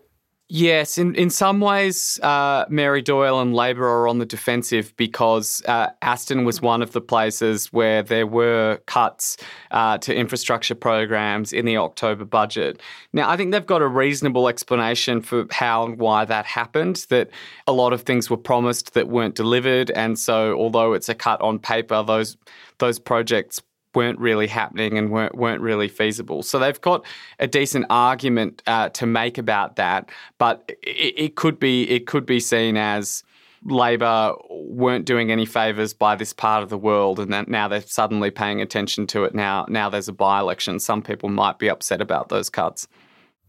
Yes, 0.56 1.00
in, 1.00 1.16
in 1.16 1.32
some 1.32 1.62
ways, 1.62 2.20
uh, 2.22 2.66
Mary 2.70 3.02
Doyle 3.02 3.42
and 3.42 3.56
Labor 3.56 3.88
are 3.88 4.08
on 4.08 4.20
the 4.20 4.26
defensive 4.26 4.96
because 4.98 5.64
uh, 5.66 5.90
Aston 6.04 6.46
was 6.46 6.62
one 6.62 6.84
of 6.84 6.92
the 6.92 7.02
places 7.02 7.74
where 7.74 8.04
there 8.04 8.28
were 8.28 8.80
cuts 8.86 9.36
uh, 9.72 9.98
to 9.98 10.14
infrastructure 10.14 10.76
programs 10.76 11.54
in 11.54 11.66
the 11.66 11.78
October 11.78 12.24
budget. 12.24 12.80
Now, 13.14 13.32
I 13.32 13.36
think 13.36 13.52
they've 13.52 13.66
got 13.66 13.82
a 13.82 13.88
reasonable 13.88 14.48
explanation 14.48 15.22
for 15.22 15.48
how 15.50 15.86
and 15.86 15.98
why 15.98 16.24
that 16.26 16.46
happened, 16.46 17.08
that 17.10 17.32
a 17.66 17.74
lot 17.74 17.92
of 17.92 18.04
things 18.04 18.30
were 18.30 18.38
promised 18.38 18.94
that 18.94 19.08
weren't 19.08 19.34
delivered. 19.34 19.90
And 19.90 20.20
so, 20.20 20.54
although 20.54 20.94
it's 20.94 21.10
a 21.10 21.16
cut 21.16 21.42
on 21.42 21.58
paper, 21.58 22.04
those, 22.04 22.38
those 22.78 23.00
projects 23.00 23.60
weren't 23.96 24.20
really 24.20 24.48
happening 24.48 24.98
and 24.98 25.12
weren't 25.12 25.36
weren't 25.36 25.62
really 25.62 25.88
feasible. 25.88 26.44
So 26.44 26.60
they've 26.60 26.80
got 26.82 27.06
a 27.40 27.48
decent 27.48 27.86
argument 27.90 28.62
uh, 28.68 28.90
to 28.90 29.06
make 29.06 29.38
about 29.38 29.76
that, 29.76 30.10
but 30.38 30.64
it, 30.84 31.14
it, 31.18 31.36
could 31.36 31.60
be 31.60 31.90
it 31.90 32.08
could 32.08 32.26
be 32.26 32.40
seen 32.40 32.78
as 32.78 33.24
Labor 33.66 34.34
weren't 34.50 35.06
doing 35.06 35.32
any 35.32 35.46
favors 35.46 35.94
by 35.94 36.16
this 36.16 36.34
part 36.34 36.64
of 36.64 36.70
the 36.70 36.78
world, 36.78 37.20
and 37.20 37.32
that 37.32 37.48
now 37.48 37.68
they're 37.68 37.82
suddenly 37.82 38.32
paying 38.32 38.62
attention 38.62 39.08
to 39.08 39.24
it. 39.24 39.34
Now 39.34 39.66
now 39.70 39.90
there's 39.90 40.08
a 40.08 40.14
by 40.14 40.40
election. 40.40 40.80
Some 40.80 41.02
people 41.02 41.30
might 41.30 41.60
be 41.60 41.70
upset 41.70 42.02
about 42.02 42.30
those 42.30 42.50
cuts. 42.50 42.88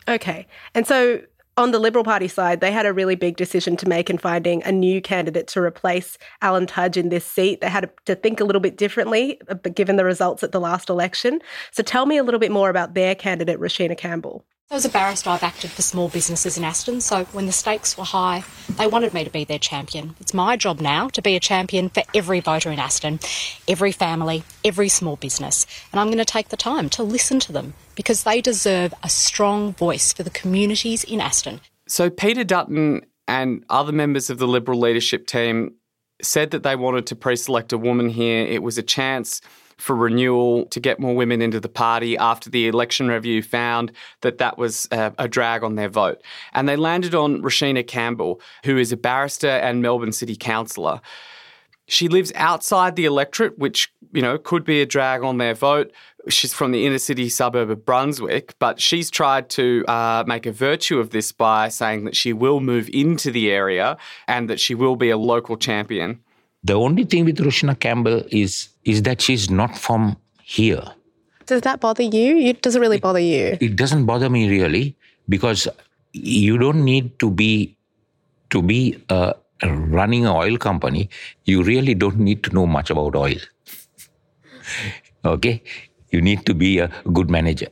Okay, 0.07 0.47
and 0.75 0.87
so 0.87 1.23
on 1.57 1.71
the 1.71 1.79
Liberal 1.79 2.05
Party 2.05 2.29
side, 2.29 2.61
they 2.61 2.73
had 2.73 2.87
a 2.87 2.93
really 2.93 3.15
big 3.15 3.37
decision 3.37 3.77
to 3.77 3.89
make 3.89 4.11
in 4.11 4.19
finding 4.19 4.63
a 4.65 4.73
new 4.73 5.01
candidate 5.01 5.47
to 5.49 5.61
replace 5.61 6.19
Alan 6.43 6.67
Tudge 6.67 6.97
in 6.97 7.09
this 7.09 7.25
seat. 7.25 7.61
They 7.61 7.69
had 7.69 7.91
to 8.07 8.15
think 8.15 8.41
a 8.41 8.45
little 8.45 8.61
bit 8.61 8.77
differently, 8.77 9.41
uh, 9.49 9.55
given 9.55 9.97
the 9.97 10.05
results 10.05 10.43
at 10.43 10.53
the 10.53 10.61
last 10.61 10.91
election. 10.91 11.41
So 11.71 11.83
tell 11.83 12.07
me 12.07 12.17
a 12.17 12.25
little 12.25 12.41
bit 12.41 12.51
more 12.53 12.71
about 12.71 12.95
their 12.95 13.15
candidate, 13.15 13.61
Roshena 13.61 13.97
Campbell. 13.97 14.45
As 14.71 14.87
a 14.87 14.89
barrister, 14.89 15.29
I've 15.29 15.43
acted 15.43 15.71
for 15.71 15.83
small 15.83 16.09
businesses 16.09 16.57
in 16.57 16.65
Aston, 16.65 17.03
so 17.03 17.25
when 17.27 17.45
the 17.45 17.53
stakes 17.53 17.99
were 17.99 18.05
high, 18.05 18.45
they 18.71 18.87
wanted 18.87 19.13
me 19.13 19.23
to 19.23 19.31
be 19.31 19.45
their 19.45 19.59
champion. 19.59 20.17
It's 20.21 20.33
my 20.33 20.57
job 20.57 20.81
now 20.81 21.09
to 21.09 21.21
be 21.21 21.37
a 21.37 21.41
champion 21.41 21.91
for 21.91 22.03
every 22.15 22.41
voter 22.41 22.73
in 22.73 22.79
Aston, 22.79 23.21
every 23.69 23.93
family, 23.93 24.43
every 24.65 24.89
small 24.89 25.17
business, 25.17 25.67
and 25.93 26.01
I'm 26.01 26.07
going 26.07 26.17
to 26.17 26.25
take 26.25 26.49
the 26.49 26.57
time 26.57 26.89
to 26.91 27.03
listen 27.03 27.41
to 27.41 27.53
them 27.53 27.75
because 27.95 28.25
they 28.25 28.41
deserve 28.41 28.95
a 29.03 29.09
strong 29.11 29.75
voice 29.75 30.15
for 30.15 30.23
the 30.23 30.31
communities 30.31 31.05
in 31.05 31.21
Aston. 31.21 31.61
So, 31.87 32.09
Peter 32.09 32.43
Dutton 32.43 33.05
and 33.29 33.65
other 33.69 33.93
members 33.93 34.31
of 34.31 34.39
the 34.39 34.49
Liberal 34.49 34.81
leadership 34.81 35.27
team 35.27 35.75
said 36.23 36.53
that 36.53 36.63
they 36.63 36.75
wanted 36.75 37.07
to 37.09 37.17
pre 37.17 37.37
select 37.37 37.75
a 37.75 37.79
woman 37.79 38.09
here. 38.09 38.47
It 38.47 38.63
was 38.63 38.79
a 38.79 38.83
chance 38.83 39.43
for 39.85 39.95
renewal 39.95 40.65
to 40.67 40.81
get 40.81 40.99
more 40.99 41.15
women 41.15 41.43
into 41.43 41.61
the 41.61 41.69
party 41.69 42.17
after 42.17 42.49
the 42.49 42.67
election 42.67 43.07
review 43.07 43.43
found 43.43 43.93
that 44.23 44.39
that 44.39 44.57
was 44.57 44.89
a, 44.91 45.13
a 45.19 45.29
drag 45.29 45.63
on 45.63 45.75
their 45.75 45.91
vote. 45.91 46.23
And 46.55 46.67
they 46.67 46.77
landed 46.77 47.15
on 47.15 47.43
Roshena 47.43 47.87
Campbell, 47.87 48.41
who 48.65 48.79
is 48.79 48.93
a 48.93 48.97
barrister 48.97 49.47
and 49.47 49.83
Melbourne 49.83 50.13
City 50.13 50.37
Councillor. 50.37 51.03
She 51.87 52.09
lives 52.09 52.33
outside 52.35 52.97
the 52.97 53.05
electorate, 53.05 53.59
which, 53.59 53.93
you 54.11 54.23
know, 54.23 54.39
could 54.39 54.65
be 54.65 54.81
a 54.81 54.87
drag 54.87 55.23
on 55.23 55.37
their 55.37 55.53
vote. 55.53 55.93
She's 56.31 56.55
from 56.55 56.73
the 56.73 56.87
inner 56.87 56.97
city 56.97 57.29
suburb 57.29 57.69
of 57.69 57.85
Brunswick, 57.85 58.55
but 58.59 58.81
she's 58.81 59.11
tried 59.11 59.51
to 59.51 59.85
uh, 59.87 60.25
make 60.27 60.47
a 60.47 60.53
virtue 60.53 60.99
of 60.99 61.11
this 61.11 61.31
by 61.31 61.69
saying 61.69 62.05
that 62.07 62.17
she 62.17 62.33
will 62.33 62.61
move 62.61 62.89
into 62.91 63.31
the 63.31 63.51
area 63.51 63.99
and 64.27 64.49
that 64.49 64.61
she 64.61 64.75
will 64.75 64.97
be 64.97 65.11
a 65.11 65.19
local 65.19 65.59
champion. 65.59 66.21
The 66.63 66.73
only 66.73 67.05
thing 67.05 67.27
with 67.27 67.37
Roshena 67.37 67.79
Campbell 67.79 68.25
is 68.31 68.71
is 68.85 69.03
that 69.03 69.21
she's 69.21 69.51
not 69.51 69.77
from 69.77 70.17
here. 70.43 70.85
Does 71.47 71.63
that 71.63 71.81
bother 71.81 72.03
you? 72.03 72.37
It 72.39 72.63
doesn't 72.63 72.81
really 72.81 72.99
bother 72.99 73.21
you. 73.21 73.59
It 73.61 73.77
doesn't 73.77 74.07
bother 74.07 74.31
me 74.31 74.49
really 74.49 74.97
because 75.29 75.69
you 76.13 76.59
don't 76.59 76.85
need 76.85 77.19
to 77.19 77.31
be 77.31 77.77
to 78.51 78.63
be 78.63 79.03
uh, 79.09 79.33
running 79.63 80.27
an 80.27 80.33
oil 80.33 80.57
company. 80.57 81.11
You 81.45 81.63
really 81.63 81.95
don't 81.95 82.19
need 82.19 82.45
to 82.45 82.51
know 82.55 82.67
much 82.67 82.91
about 82.91 83.17
oil. 83.17 83.37
okay, 85.25 85.63
you 86.11 86.21
need 86.21 86.47
to 86.47 86.55
be 86.55 86.79
a 86.79 86.91
good 87.13 87.31
manager, 87.31 87.69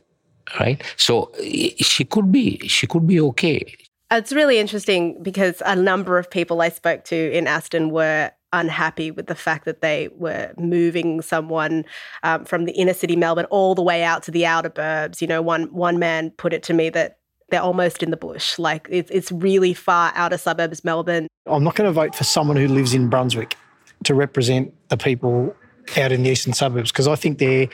right? 0.59 0.83
So 0.97 1.31
she 1.77 2.05
could 2.05 2.31
be 2.31 2.67
she 2.67 2.85
could 2.85 3.07
be 3.07 3.19
okay. 3.21 3.75
It's 4.11 4.31
really 4.31 4.59
interesting 4.59 5.23
because 5.23 5.63
a 5.65 5.75
number 5.75 6.19
of 6.19 6.29
people 6.29 6.61
I 6.61 6.69
spoke 6.69 7.03
to 7.05 7.31
in 7.31 7.47
Aston 7.47 7.89
were 7.89 8.31
unhappy 8.53 9.11
with 9.11 9.27
the 9.27 9.35
fact 9.35 9.65
that 9.65 9.81
they 9.81 10.09
were 10.15 10.53
moving 10.57 11.21
someone 11.21 11.83
um, 12.23 12.45
from 12.45 12.63
the 12.65 12.71
inner 12.71 12.93
city 12.93 13.17
Melbourne 13.17 13.45
all 13.45 13.75
the 13.75 13.81
way 13.81 14.03
out 14.03 14.23
to 14.23 14.31
the 14.31 14.45
outer 14.45 14.69
burbs. 14.69 15.19
You 15.19 15.27
know, 15.27 15.41
one 15.41 15.73
one 15.73 15.99
man 15.99 16.31
put 16.31 16.53
it 16.53 16.63
to 16.63 16.73
me 16.73 16.89
that 16.91 17.17
they're 17.49 17.61
almost 17.61 18.01
in 18.01 18.11
the 18.11 18.17
bush. 18.17 18.57
Like 18.57 18.87
it's 18.89 19.11
it's 19.11 19.31
really 19.31 19.73
far 19.73 20.13
outer 20.15 20.37
suburbs 20.37 20.85
Melbourne. 20.85 21.27
I'm 21.45 21.63
not 21.63 21.75
going 21.75 21.87
to 21.87 21.91
vote 21.91 22.15
for 22.15 22.23
someone 22.23 22.55
who 22.55 22.67
lives 22.67 22.93
in 22.93 23.09
Brunswick 23.09 23.57
to 24.05 24.13
represent 24.13 24.73
the 24.89 24.97
people 24.97 25.55
out 25.97 26.11
in 26.11 26.23
the 26.23 26.29
eastern 26.29 26.53
suburbs 26.53 26.91
because 26.91 27.07
I 27.07 27.15
think 27.15 27.39
they're 27.39 27.67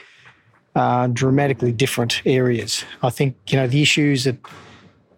uh, 0.74 1.06
dramatically 1.08 1.72
different 1.72 2.22
areas. 2.24 2.84
I 3.02 3.10
think 3.10 3.36
you 3.48 3.56
know 3.56 3.66
the 3.66 3.82
issues 3.82 4.24
that 4.24 4.36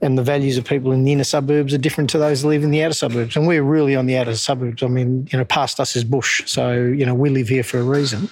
and 0.02 0.18
the 0.18 0.22
values 0.22 0.58
of 0.58 0.64
people 0.64 0.90
in 0.90 1.04
the 1.04 1.12
inner 1.12 1.24
suburbs 1.24 1.72
are 1.72 1.78
different 1.78 2.10
to 2.10 2.18
those 2.18 2.42
that 2.42 2.48
live 2.48 2.64
in 2.64 2.72
the 2.72 2.82
outer 2.82 2.92
suburbs. 2.92 3.36
And 3.36 3.46
we're 3.46 3.62
really 3.62 3.94
on 3.94 4.06
the 4.06 4.16
outer 4.16 4.36
suburbs. 4.36 4.82
I 4.82 4.88
mean, 4.88 5.28
you 5.30 5.38
know, 5.38 5.44
past 5.44 5.78
us 5.78 5.94
is 5.94 6.02
bush. 6.02 6.42
So, 6.46 6.72
you 6.74 7.06
know, 7.06 7.14
we 7.14 7.30
live 7.30 7.48
here 7.48 7.62
for 7.62 7.78
a 7.78 7.84
reason. 7.84 8.28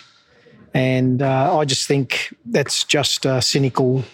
And 0.75 1.23
uh, 1.23 1.57
I 1.57 1.65
just 1.65 1.87
think 1.87 2.35
that's 2.45 2.85
just 2.85 3.25
a 3.25 3.41
cynical, 3.41 4.05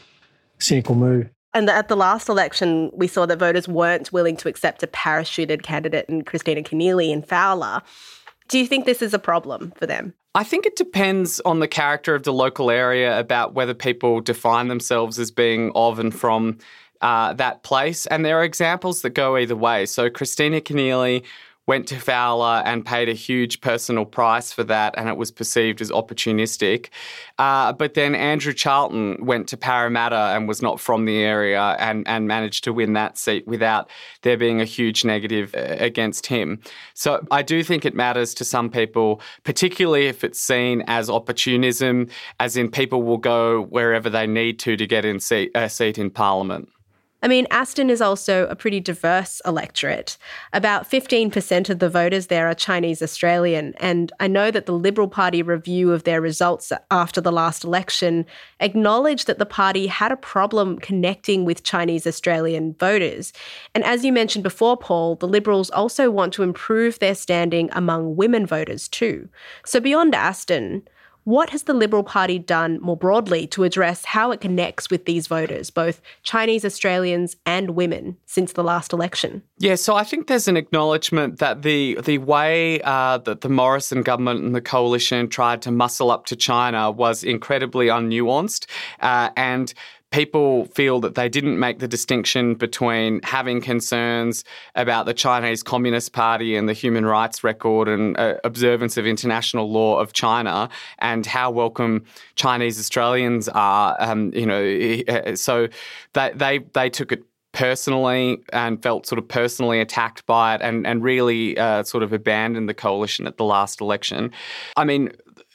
cynical 0.59 0.95
move. 0.95 1.31
And 1.55 1.71
at 1.71 1.89
the 1.89 1.97
last 1.97 2.29
election, 2.29 2.91
we 2.95 3.07
saw 3.07 3.25
that 3.25 3.39
voters 3.39 3.67
weren't 3.67 4.13
willing 4.13 4.37
to 4.37 4.49
accept 4.49 4.83
a 4.83 4.87
parachuted 4.87 5.63
candidate 5.63 6.05
in 6.11 6.23
Kristina 6.23 6.63
Keneally 6.63 7.11
and 7.11 7.27
Fowler. 7.27 7.81
Do 8.49 8.59
you 8.59 8.67
think 8.67 8.85
this 8.85 9.01
is 9.01 9.15
a 9.15 9.19
problem 9.19 9.73
for 9.77 9.87
them? 9.87 10.13
I 10.35 10.45
think 10.45 10.67
it 10.67 10.77
depends 10.77 11.41
on 11.41 11.61
the 11.61 11.69
character 11.69 12.15
of 12.15 12.25
the 12.25 12.33
local 12.33 12.71
area 12.71 13.19
about 13.19 13.55
whether 13.55 13.73
people 13.73 14.21
define 14.21 14.69
themselves 14.69 15.19
as 15.19 15.31
being 15.31 15.73
of 15.75 15.99
and 15.99 16.15
from 16.15 16.59
uh, 17.00 17.33
that 17.35 17.62
place. 17.62 18.07
And 18.07 18.25
there 18.25 18.38
are 18.38 18.45
examples 18.45 19.03
that 19.03 19.11
go 19.11 19.37
either 19.37 19.57
way. 19.57 19.87
So 19.87 20.11
Kristina 20.11 20.61
Keneally 20.61 21.25
went 21.67 21.88
to 21.88 21.99
Fowler 21.99 22.62
and 22.65 22.87
paid 22.87 23.09
a 23.09 23.12
huge 23.12 23.61
personal 23.61 24.05
price 24.05 24.53
for 24.53 24.62
that, 24.65 24.95
and 24.97 25.09
it 25.09 25.17
was 25.17 25.33
perceived 25.33 25.81
as 25.81 25.91
opportunistic. 25.91 26.88
Uh, 27.38 27.73
but 27.73 27.95
then 27.95 28.15
Andrew 28.15 28.53
Charlton 28.53 29.17
went 29.21 29.49
to 29.49 29.57
Parramatta 29.57 30.35
and 30.35 30.47
was 30.47 30.62
not 30.62 30.79
from 30.79 31.05
the 31.07 31.19
area 31.19 31.76
and, 31.81 32.07
and 32.07 32.29
managed 32.29 32.62
to 32.65 32.73
win 32.73 32.93
that 32.93 33.19
seat 33.19 33.47
without 33.47 33.91
there 34.23 34.37
being 34.37 34.61
a 34.61 34.65
huge 34.65 35.05
negative 35.05 35.55
uh, 35.55 35.76
against 35.79 36.26
him. 36.26 36.61
So 36.95 37.26
I 37.31 37.43
do 37.43 37.65
think 37.65 37.85
it 37.85 37.95
matters 37.95 38.33
to 38.35 38.45
some 38.45 38.71
people, 38.71 39.21
particularly 39.43 40.07
if 40.07 40.23
it's 40.23 40.41
seen 40.41 40.85
as 40.87 41.11
opportunism, 41.11 42.09
as 42.38 42.57
in 42.57 42.71
people 42.71 43.03
will 43.03 43.19
go 43.19 43.62
wherever 43.62 44.09
they 44.09 44.26
need 44.26 44.61
to 44.61 44.76
to 44.76 44.87
get 44.87 45.05
in 45.05 45.19
seat, 45.19 45.50
a 45.55 45.69
seat 45.69 45.99
in 45.99 46.11
Parliament. 46.11 46.69
I 47.26 47.28
mean, 47.28 47.49
Aston 47.50 47.90
is 47.90 48.00
also 48.00 48.47
a 48.47 48.54
pretty 48.54 48.78
diverse 48.78 49.42
electorate. 49.45 50.16
About 50.52 50.88
15% 50.88 51.68
of 51.68 51.80
the 51.80 51.88
voters 51.88 52.28
there 52.28 52.47
are 52.47 52.54
Chinese 52.54 53.02
Australian. 53.02 53.75
And 53.78 54.12
I 54.21 54.28
know 54.28 54.52
that 54.52 54.66
the 54.66 54.73
Liberal 54.73 55.09
Party 55.09 55.42
review 55.42 55.90
of 55.90 56.04
their 56.04 56.21
results 56.21 56.71
after 56.92 57.21
the 57.21 57.33
last 57.33 57.64
election 57.64 58.26
acknowledged 58.61 59.26
that 59.26 59.40
the 59.40 59.45
party 59.45 59.88
had 59.88 60.12
a 60.12 60.16
problem 60.16 60.78
connecting 60.78 61.45
with 61.45 61.64
Chinese 61.64 62.06
Australian 62.06 62.75
voters. 62.75 63.33
And 63.75 63.83
as 63.83 64.04
you 64.04 64.12
mentioned 64.12 64.45
before, 64.45 64.76
Paul, 64.76 65.16
the 65.16 65.26
Liberals 65.26 65.68
also 65.71 66.12
want 66.12 66.33
to 66.35 66.45
improve 66.45 67.00
their 67.00 67.16
standing 67.16 67.71
among 67.73 68.14
women 68.14 68.47
voters 68.47 68.87
too. 68.87 69.28
So 69.64 69.80
beyond 69.80 70.14
Aston, 70.14 70.87
what 71.26 71.50
has 71.50 71.64
the 71.64 71.75
Liberal 71.75 72.04
Party 72.04 72.38
done 72.38 72.78
more 72.80 72.97
broadly 72.97 73.49
to 73.49 73.64
address 73.64 74.04
how 74.04 74.30
it 74.30 74.40
connects 74.40 74.88
with 74.88 75.06
these 75.06 75.26
voters, 75.26 75.71
both 75.71 76.00
Chinese 76.23 76.64
Australians 76.64 77.35
and 77.45 77.71
women, 77.71 78.16
since 78.26 78.52
the 78.52 78.62
last 78.62 78.92
election? 78.92 79.42
Yeah, 79.59 79.75
so 79.75 79.97
I 79.97 80.04
think 80.04 80.28
there's 80.28 80.47
an 80.47 80.56
acknowledgement 80.56 81.40
that 81.40 81.62
the 81.62 81.99
the 82.04 82.18
way 82.18 82.80
uh, 82.83 83.18
that 83.18 83.40
the 83.40 83.49
Morrison 83.49 84.02
government 84.02 84.45
and 84.45 84.54
the 84.54 84.61
coalition 84.61 85.28
tried 85.28 85.62
to 85.62 85.73
muscle 85.73 86.12
up 86.12 86.26
to 86.26 86.37
China 86.37 86.92
was 86.92 87.25
incredibly 87.25 87.88
unnuanced, 87.88 88.66
uh, 89.00 89.30
and 89.37 89.75
people 90.11 90.67
feel 90.67 91.01
that 91.01 91.15
they 91.15 91.29
didn't 91.29 91.59
make 91.59 91.79
the 91.79 91.89
distinction 91.89 92.55
between 92.55 93.21
having 93.23 93.61
concerns 93.61 94.45
about 94.75 95.07
the 95.07 95.15
Chinese 95.15 95.63
Communist 95.63 96.13
Party 96.13 96.57
and 96.57 96.69
the 96.69 96.73
human 96.73 97.05
rights 97.05 97.43
record 97.43 97.89
and 97.89 98.19
uh, 98.19 98.37
observance 98.45 98.97
of 98.97 99.07
international 99.07 99.71
law 99.71 99.99
of 99.99 100.13
China 100.13 100.69
and 100.99 101.27
how 101.27 101.51
welcome 101.51 102.05
Chinese 102.37 102.79
Australians 102.79 103.49
are. 103.49 103.97
Um, 103.99 104.33
you 104.35 104.47
know, 104.47 105.03
uh, 105.09 105.35
so 105.35 105.69
they, 106.13 106.33
they 106.35 106.59
they 106.73 106.89
took 106.89 107.13
it 107.13 107.25
personally 107.57 108.45
and 108.53 108.83
felt 108.83 109.07
sort 109.07 109.19
of 109.19 109.27
personally 109.27 109.81
attacked 109.81 110.27
by 110.27 110.55
it 110.55 110.61
and, 110.61 110.87
and 110.87 111.03
really 111.03 111.57
uh, 111.57 111.83
sort 111.83 112.03
of 112.03 112.13
abandoned 112.13 112.69
the 112.69 112.75
coalition 112.75 113.27
at 113.27 113.39
the 113.39 113.45
last 113.45 113.81
election. 113.81 114.31
I 114.77 114.85
mean, 114.85 115.11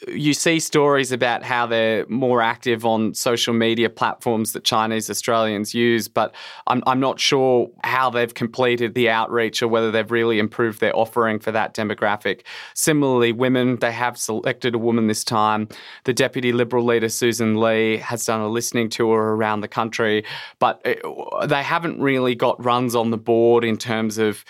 you 0.07 0.33
see 0.33 0.59
stories 0.59 1.11
about 1.11 1.43
how 1.43 1.67
they're 1.67 2.05
more 2.07 2.41
active 2.41 2.85
on 2.85 3.13
social 3.13 3.53
media 3.53 3.89
platforms 3.89 4.53
that 4.53 4.63
Chinese 4.63 5.09
Australians 5.09 5.73
use, 5.73 6.07
but 6.07 6.33
I'm, 6.67 6.81
I'm 6.87 6.99
not 6.99 7.19
sure 7.19 7.69
how 7.83 8.09
they've 8.09 8.33
completed 8.33 8.95
the 8.95 9.09
outreach 9.09 9.61
or 9.61 9.67
whether 9.67 9.91
they've 9.91 10.09
really 10.09 10.39
improved 10.39 10.79
their 10.79 10.95
offering 10.95 11.39
for 11.39 11.51
that 11.51 11.75
demographic. 11.75 12.41
Similarly, 12.73 13.31
women, 13.31 13.77
they 13.77 13.91
have 13.91 14.17
selected 14.17 14.73
a 14.73 14.79
woman 14.79 15.07
this 15.07 15.23
time. 15.23 15.67
The 16.05 16.13
Deputy 16.13 16.51
Liberal 16.51 16.85
leader, 16.85 17.09
Susan 17.09 17.59
Lee, 17.59 17.97
has 17.97 18.25
done 18.25 18.41
a 18.41 18.47
listening 18.47 18.89
tour 18.89 19.35
around 19.35 19.61
the 19.61 19.67
country, 19.67 20.25
but 20.59 20.81
it, 20.83 21.01
they 21.47 21.63
haven't 21.63 22.01
really 22.01 22.33
got 22.33 22.63
runs 22.63 22.95
on 22.95 23.11
the 23.11 23.17
board 23.17 23.63
in 23.63 23.77
terms 23.77 24.17
of 24.17 24.43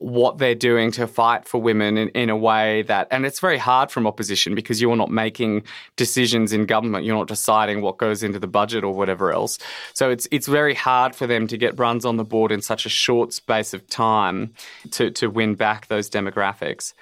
what 0.00 0.38
they're 0.38 0.54
doing 0.54 0.90
to 0.92 1.06
fight 1.06 1.46
for 1.46 1.60
women 1.60 1.96
in, 1.96 2.08
in 2.10 2.30
a 2.30 2.36
way 2.36 2.82
that, 2.82 3.08
and 3.10 3.24
it's 3.24 3.40
very 3.40 3.58
hard 3.58 3.90
from 3.90 4.06
opposition 4.06 4.54
because 4.54 4.80
you're 4.80 4.96
not 4.96 5.10
making 5.10 5.62
decisions 5.96 6.52
in 6.52 6.66
government. 6.66 7.04
You're 7.04 7.16
not 7.16 7.28
deciding 7.28 7.80
what 7.80 7.96
goes 7.96 8.22
into 8.22 8.38
the 8.38 8.46
budget 8.46 8.84
or 8.84 8.94
whatever 8.94 9.32
else. 9.32 9.58
So 9.94 10.10
it's 10.10 10.28
it's 10.30 10.46
very 10.46 10.74
hard 10.74 11.14
for 11.14 11.26
them 11.26 11.46
to 11.46 11.56
get 11.56 11.78
runs 11.78 12.04
on 12.04 12.16
the 12.16 12.24
board 12.24 12.52
in 12.52 12.60
such 12.60 12.86
a 12.86 12.88
short 12.88 13.32
space 13.32 13.72
of 13.72 13.86
time 13.88 14.52
to, 14.92 15.10
to 15.12 15.28
win 15.28 15.54
back 15.54 15.88
those 15.88 16.10
demographics. 16.10 16.92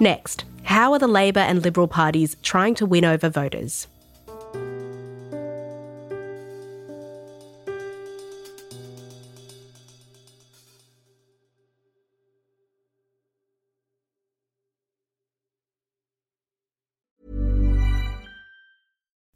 Next, 0.00 0.44
how 0.62 0.92
are 0.92 0.98
the 0.98 1.08
Labor 1.08 1.40
and 1.40 1.62
Liberal 1.62 1.88
parties 1.88 2.36
trying 2.42 2.74
to 2.76 2.86
win 2.86 3.04
over 3.04 3.28
voters? 3.28 3.88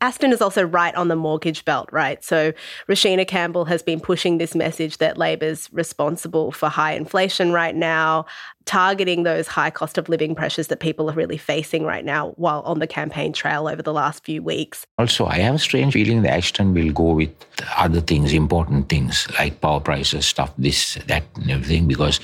Aston 0.00 0.32
is 0.32 0.40
also 0.40 0.62
right 0.62 0.94
on 0.94 1.08
the 1.08 1.16
mortgage 1.16 1.64
belt, 1.64 1.88
right? 1.92 2.22
So 2.22 2.52
Roshena 2.88 3.26
Campbell 3.26 3.64
has 3.64 3.82
been 3.82 4.00
pushing 4.00 4.38
this 4.38 4.54
message 4.54 4.98
that 4.98 5.18
Labor's 5.18 5.68
responsible 5.72 6.52
for 6.52 6.68
high 6.68 6.92
inflation 6.92 7.52
right 7.52 7.74
now, 7.74 8.26
targeting 8.64 9.24
those 9.24 9.48
high 9.48 9.70
cost 9.70 9.98
of 9.98 10.08
living 10.08 10.34
pressures 10.34 10.68
that 10.68 10.78
people 10.78 11.10
are 11.10 11.14
really 11.14 11.36
facing 11.36 11.84
right 11.84 12.04
now 12.04 12.30
while 12.36 12.60
on 12.60 12.78
the 12.78 12.86
campaign 12.86 13.32
trail 13.32 13.66
over 13.66 13.82
the 13.82 13.92
last 13.92 14.24
few 14.24 14.42
weeks. 14.42 14.86
Also, 14.98 15.26
I 15.26 15.38
have 15.38 15.56
a 15.56 15.58
strange 15.58 15.94
feeling 15.94 16.22
that 16.22 16.32
Aston 16.32 16.74
will 16.74 16.92
go 16.92 17.14
with 17.14 17.34
other 17.76 18.00
things, 18.00 18.32
important 18.32 18.88
things 18.88 19.26
like 19.38 19.60
power 19.60 19.80
prices, 19.80 20.26
stuff, 20.26 20.52
this, 20.58 20.94
that, 21.06 21.24
and 21.36 21.50
everything, 21.50 21.88
because 21.88 22.20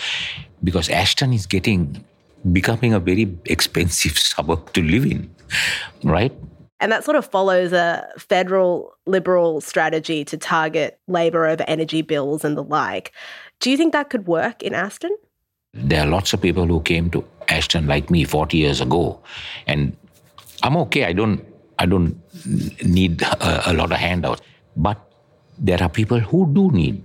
because 0.62 0.88
Aston 0.88 1.32
is 1.32 1.46
getting 1.46 2.04
becoming 2.52 2.92
a 2.92 3.00
very 3.00 3.36
expensive 3.46 4.18
suburb 4.30 4.72
to 4.74 4.82
live 4.82 5.06
in, 5.06 5.34
right? 6.02 6.32
And 6.84 6.92
that 6.92 7.02
sort 7.02 7.16
of 7.16 7.24
follows 7.24 7.72
a 7.72 8.06
federal 8.18 8.92
liberal 9.06 9.62
strategy 9.62 10.22
to 10.26 10.36
target 10.36 11.00
labour 11.08 11.46
over 11.46 11.64
energy 11.66 12.02
bills 12.02 12.44
and 12.44 12.58
the 12.58 12.62
like. 12.62 13.10
Do 13.60 13.70
you 13.70 13.78
think 13.78 13.94
that 13.94 14.10
could 14.10 14.26
work 14.26 14.62
in 14.62 14.74
Aston? 14.74 15.16
There 15.72 16.02
are 16.02 16.06
lots 16.06 16.34
of 16.34 16.42
people 16.42 16.66
who 16.66 16.82
came 16.82 17.08
to 17.12 17.24
Aston 17.48 17.86
like 17.86 18.10
me 18.10 18.24
40 18.24 18.58
years 18.58 18.82
ago, 18.82 19.18
and 19.66 19.96
I'm 20.62 20.76
okay. 20.76 21.06
I 21.06 21.14
don't, 21.14 21.42
I 21.78 21.86
don't 21.86 22.20
need 22.84 23.22
a, 23.22 23.70
a 23.70 23.72
lot 23.72 23.90
of 23.90 23.96
handouts. 23.96 24.42
But 24.76 25.00
there 25.58 25.82
are 25.82 25.88
people 25.88 26.20
who 26.20 26.52
do 26.52 26.70
need. 26.70 27.02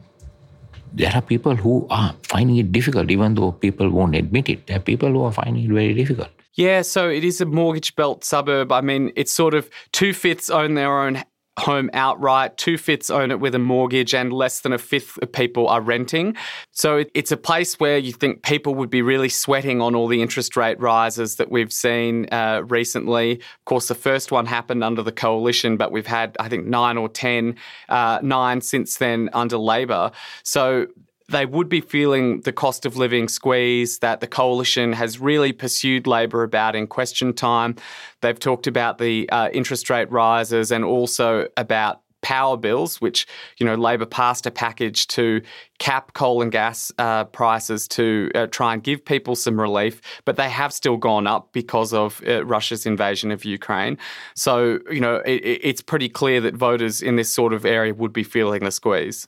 There 0.92 1.14
are 1.16 1.22
people 1.22 1.56
who 1.56 1.88
are 1.90 2.14
finding 2.24 2.58
it 2.58 2.74
difficult, 2.74 3.10
even 3.12 3.36
though 3.36 3.54
people 3.54 3.90
won't 3.90 4.14
admit 4.14 4.50
it. 4.50 4.68
There 4.68 4.76
are 4.76 4.82
people 4.82 5.08
who 5.08 5.24
are 5.24 5.32
finding 5.32 5.64
it 5.64 5.72
very 5.72 5.94
difficult. 5.94 6.28
Yeah, 6.60 6.82
so 6.82 7.08
it 7.08 7.24
is 7.24 7.40
a 7.40 7.46
mortgage 7.46 7.96
belt 7.96 8.26
suburb. 8.26 8.74
I 8.74 8.82
mean, 8.82 9.14
it's 9.16 9.32
sort 9.32 9.54
of 9.54 9.70
two 9.94 10.12
fifths 10.12 10.50
own 10.50 10.74
their 10.74 11.00
own 11.00 11.24
home 11.58 11.90
outright, 11.94 12.58
two 12.58 12.78
fifths 12.78 13.10
own 13.10 13.32
it 13.32 13.40
with 13.40 13.56
a 13.56 13.60
mortgage, 13.60 14.14
and 14.14 14.34
less 14.34 14.60
than 14.60 14.74
a 14.74 14.78
fifth 14.78 15.18
of 15.22 15.32
people 15.32 15.70
are 15.70 15.80
renting. 15.80 16.36
So 16.72 17.06
it's 17.14 17.32
a 17.32 17.38
place 17.38 17.80
where 17.80 17.98
you 17.98 18.12
think 18.12 18.44
people 18.44 18.76
would 18.76 18.90
be 18.90 19.02
really 19.02 19.30
sweating 19.30 19.80
on 19.80 19.96
all 19.96 20.10
the 20.10 20.22
interest 20.22 20.58
rate 20.58 20.78
rises 20.82 21.38
that 21.38 21.50
we've 21.50 21.72
seen 21.72 22.28
uh, 22.30 22.64
recently. 22.68 23.36
Of 23.36 23.66
course, 23.66 23.88
the 23.88 23.96
first 23.96 24.30
one 24.30 24.46
happened 24.46 24.84
under 24.84 25.02
the 25.02 25.14
coalition, 25.14 25.78
but 25.78 25.94
we've 25.94 26.08
had, 26.08 26.36
I 26.42 26.50
think, 26.50 26.66
nine 26.66 26.98
or 26.98 27.08
ten, 27.08 27.56
uh, 27.88 28.20
nine 28.22 28.60
since 28.60 28.98
then 28.98 29.30
under 29.32 29.58
Labor. 29.58 30.12
So 30.44 30.88
they 31.30 31.46
would 31.46 31.70
be 31.70 31.82
feeling 31.82 32.42
the 32.42 32.52
cost 32.52 32.86
of 32.86 32.98
living 32.98 33.28
squeeze 33.28 34.00
that 34.00 34.20
the 34.20 34.28
coalition 34.28 34.94
has 34.94 35.20
really 35.20 35.52
pursued 35.52 36.08
Labor 36.08 36.44
about 36.44 36.76
in 36.76 36.88
question 36.88 37.34
time. 37.34 37.76
They've 38.22 38.40
talked 38.40 38.68
about 38.68 38.98
the 38.98 39.30
uh, 39.30 39.50
interest 39.54 39.90
rate 39.90 40.12
rises 40.12 40.72
and 40.72 40.84
also 40.84 41.48
about 41.56 42.02
power 42.22 42.58
bills, 42.58 43.00
which 43.00 43.28
you 43.58 43.66
know 43.66 43.76
Labor 43.76 44.06
passed 44.06 44.46
a 44.46 44.52
package 44.52 45.08
to 45.08 45.42
cap 45.78 46.14
coal 46.14 46.42
and 46.42 46.52
gas 46.52 46.92
uh, 46.98 47.24
prices 47.26 47.88
to 47.90 48.30
uh, 48.36 48.48
try 48.48 48.74
and 48.74 48.84
give 48.84 49.04
people 49.06 49.36
some 49.36 49.60
relief, 49.60 50.02
but 50.26 50.36
they 50.36 50.50
have 50.50 50.74
still 50.74 50.98
gone 50.98 51.28
up 51.28 51.54
because 51.54 51.94
of 51.94 52.22
uh, 52.28 52.44
Russia's 52.46 52.86
invasion 52.86 53.32
of 53.32 53.46
Ukraine. 53.46 53.98
So 54.36 54.80
you 54.92 55.00
know 55.00 55.18
it, 55.26 55.42
it's 55.44 55.82
pretty 55.82 56.10
clear 56.10 56.42
that 56.42 56.56
voters 56.56 57.02
in 57.02 57.16
this 57.16 57.34
sort 57.34 57.54
of 57.54 57.66
area 57.66 57.94
would 57.94 58.14
be 58.14 58.24
feeling 58.24 58.64
the 58.64 58.72
squeeze. 58.72 59.28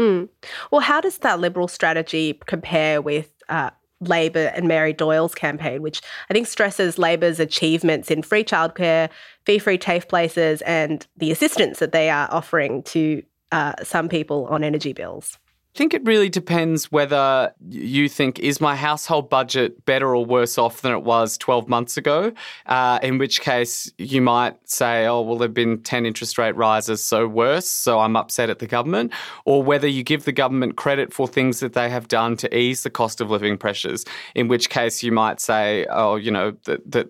Mm. 0.00 0.30
Well, 0.70 0.80
how 0.80 1.00
does 1.02 1.18
that 1.18 1.40
Liberal 1.40 1.68
strategy 1.68 2.40
compare 2.46 3.02
with 3.02 3.34
uh, 3.50 3.70
Labor 4.00 4.50
and 4.54 4.66
Mary 4.66 4.94
Doyle's 4.94 5.34
campaign, 5.34 5.82
which 5.82 6.00
I 6.30 6.32
think 6.32 6.46
stresses 6.46 6.98
Labor's 6.98 7.38
achievements 7.38 8.10
in 8.10 8.22
free 8.22 8.42
childcare, 8.42 9.10
fee 9.44 9.58
free 9.58 9.76
TAFE 9.76 10.08
places, 10.08 10.62
and 10.62 11.06
the 11.18 11.30
assistance 11.30 11.80
that 11.80 11.92
they 11.92 12.08
are 12.08 12.28
offering 12.32 12.82
to 12.84 13.22
uh, 13.52 13.74
some 13.82 14.08
people 14.08 14.46
on 14.46 14.64
energy 14.64 14.94
bills? 14.94 15.38
I 15.72 15.78
think 15.78 15.94
it 15.94 16.04
really 16.04 16.28
depends 16.28 16.90
whether 16.90 17.54
you 17.68 18.08
think, 18.08 18.40
is 18.40 18.60
my 18.60 18.74
household 18.74 19.30
budget 19.30 19.84
better 19.84 20.16
or 20.16 20.26
worse 20.26 20.58
off 20.58 20.82
than 20.82 20.90
it 20.90 21.04
was 21.04 21.38
12 21.38 21.68
months 21.68 21.96
ago? 21.96 22.32
Uh, 22.66 22.98
in 23.04 23.18
which 23.18 23.40
case, 23.40 23.90
you 23.96 24.20
might 24.20 24.56
say, 24.68 25.06
oh, 25.06 25.20
well, 25.20 25.38
there 25.38 25.46
have 25.46 25.54
been 25.54 25.80
10 25.80 26.06
interest 26.06 26.38
rate 26.38 26.56
rises, 26.56 27.00
so 27.00 27.28
worse, 27.28 27.68
so 27.68 28.00
I'm 28.00 28.16
upset 28.16 28.50
at 28.50 28.58
the 28.58 28.66
government. 28.66 29.12
Or 29.44 29.62
whether 29.62 29.86
you 29.86 30.02
give 30.02 30.24
the 30.24 30.32
government 30.32 30.76
credit 30.76 31.14
for 31.14 31.28
things 31.28 31.60
that 31.60 31.74
they 31.74 31.88
have 31.88 32.08
done 32.08 32.36
to 32.38 32.56
ease 32.56 32.82
the 32.82 32.90
cost 32.90 33.20
of 33.20 33.30
living 33.30 33.56
pressures, 33.56 34.04
in 34.34 34.48
which 34.48 34.70
case 34.70 35.04
you 35.04 35.12
might 35.12 35.40
say, 35.40 35.86
oh, 35.88 36.16
you 36.16 36.32
know, 36.32 36.50
that, 36.64 36.90
that 36.90 37.08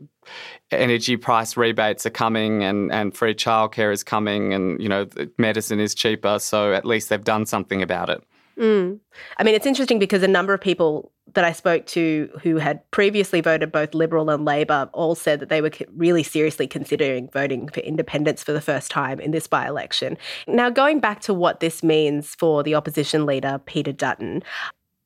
energy 0.71 1.17
price 1.17 1.57
rebates 1.57 2.05
are 2.05 2.11
coming 2.11 2.63
and, 2.63 2.93
and 2.93 3.17
free 3.17 3.35
childcare 3.35 3.91
is 3.91 4.05
coming 4.05 4.53
and, 4.53 4.83
you 4.83 4.89
know, 4.89 5.09
medicine 5.39 5.81
is 5.81 5.95
cheaper, 5.95 6.39
so 6.39 6.75
at 6.75 6.85
least 6.85 7.09
they've 7.09 7.25
done 7.25 7.47
something 7.47 7.81
about 7.81 8.11
it. 8.11 8.23
Mm. 8.59 9.01
I 9.39 9.43
mean, 9.43 9.55
it's 9.55 9.67
interesting 9.67 9.99
because 9.99 10.23
a 10.23 10.29
number 10.29 10.53
of 10.53 10.61
people 10.61 11.13
that 11.35 11.45
I 11.45 11.53
spoke 11.53 11.87
to 11.87 12.31
who 12.43 12.57
had 12.57 12.89
previously 12.91 13.41
voted 13.41 13.71
both 13.73 13.95
Liberal 13.95 14.31
and 14.31 14.45
Labor 14.45 14.89
all 14.93 15.15
said 15.15 15.41
that 15.41 15.49
they 15.49 15.61
were 15.61 15.71
really 15.95 16.23
seriously 16.23 16.67
considering 16.67 17.29
voting 17.31 17.69
for 17.69 17.81
independence 17.81 18.43
for 18.43 18.53
the 18.53 18.61
first 18.61 18.91
time 18.91 19.21
in 19.21 19.31
this 19.31 19.47
by 19.47 19.67
election. 19.67 20.19
Now, 20.47 20.71
going 20.71 21.01
back 21.01 21.21
to 21.23 21.35
what 21.35 21.61
this 21.61 21.83
means 21.83 22.35
for 22.35 22.63
the 22.63 22.75
opposition 22.75 23.27
leader, 23.27 23.61
Peter 23.65 23.93
Dutton. 23.93 24.43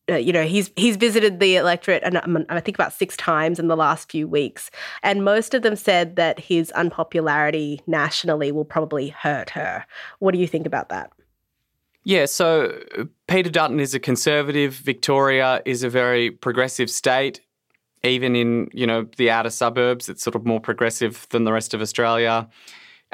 Uh, 0.07 0.17
you 0.17 0.35
know 0.35 0.45
he's 0.45 0.71
he's 0.77 0.97
visited 0.97 1.41
the 1.41 1.57
electorate 1.57 2.03
and 2.03 2.19
um, 2.19 2.45
I 2.51 2.61
think 2.61 2.77
about 2.77 2.93
six 2.93 3.17
times 3.17 3.59
in 3.59 3.69
the 3.69 3.77
last 3.77 4.11
few 4.11 4.29
weeks, 4.29 4.71
and 5.03 5.25
most 5.25 5.55
of 5.55 5.63
them 5.63 5.77
said 5.77 6.17
that 6.17 6.39
his 6.39 6.71
unpopularity 6.73 7.81
nationally 7.87 8.53
will 8.53 8.67
probably 8.67 9.09
hurt 9.09 9.49
her. 9.49 9.87
What 10.19 10.33
do 10.35 10.39
you 10.39 10.47
think 10.47 10.67
about 10.67 10.91
that? 10.91 11.11
Yeah, 12.05 12.27
so 12.27 12.81
Peter 13.29 13.51
Dutton 13.51 13.81
is 13.81 13.95
a 13.95 14.01
conservative. 14.01 14.75
Victoria 14.75 15.63
is 15.65 15.83
a 15.83 15.89
very 15.89 16.31
progressive 16.31 16.91
state. 16.91 17.41
Even 18.03 18.37
in 18.37 18.69
you 18.73 18.87
know 18.87 19.07
the 19.17 19.31
outer 19.31 19.49
suburbs, 19.49 20.11
it's 20.11 20.23
sort 20.23 20.37
of 20.37 20.45
more 20.45 20.61
progressive 20.61 21.27
than 21.31 21.45
the 21.45 21.53
rest 21.53 21.73
of 21.73 21.81
Australia. 21.81 22.49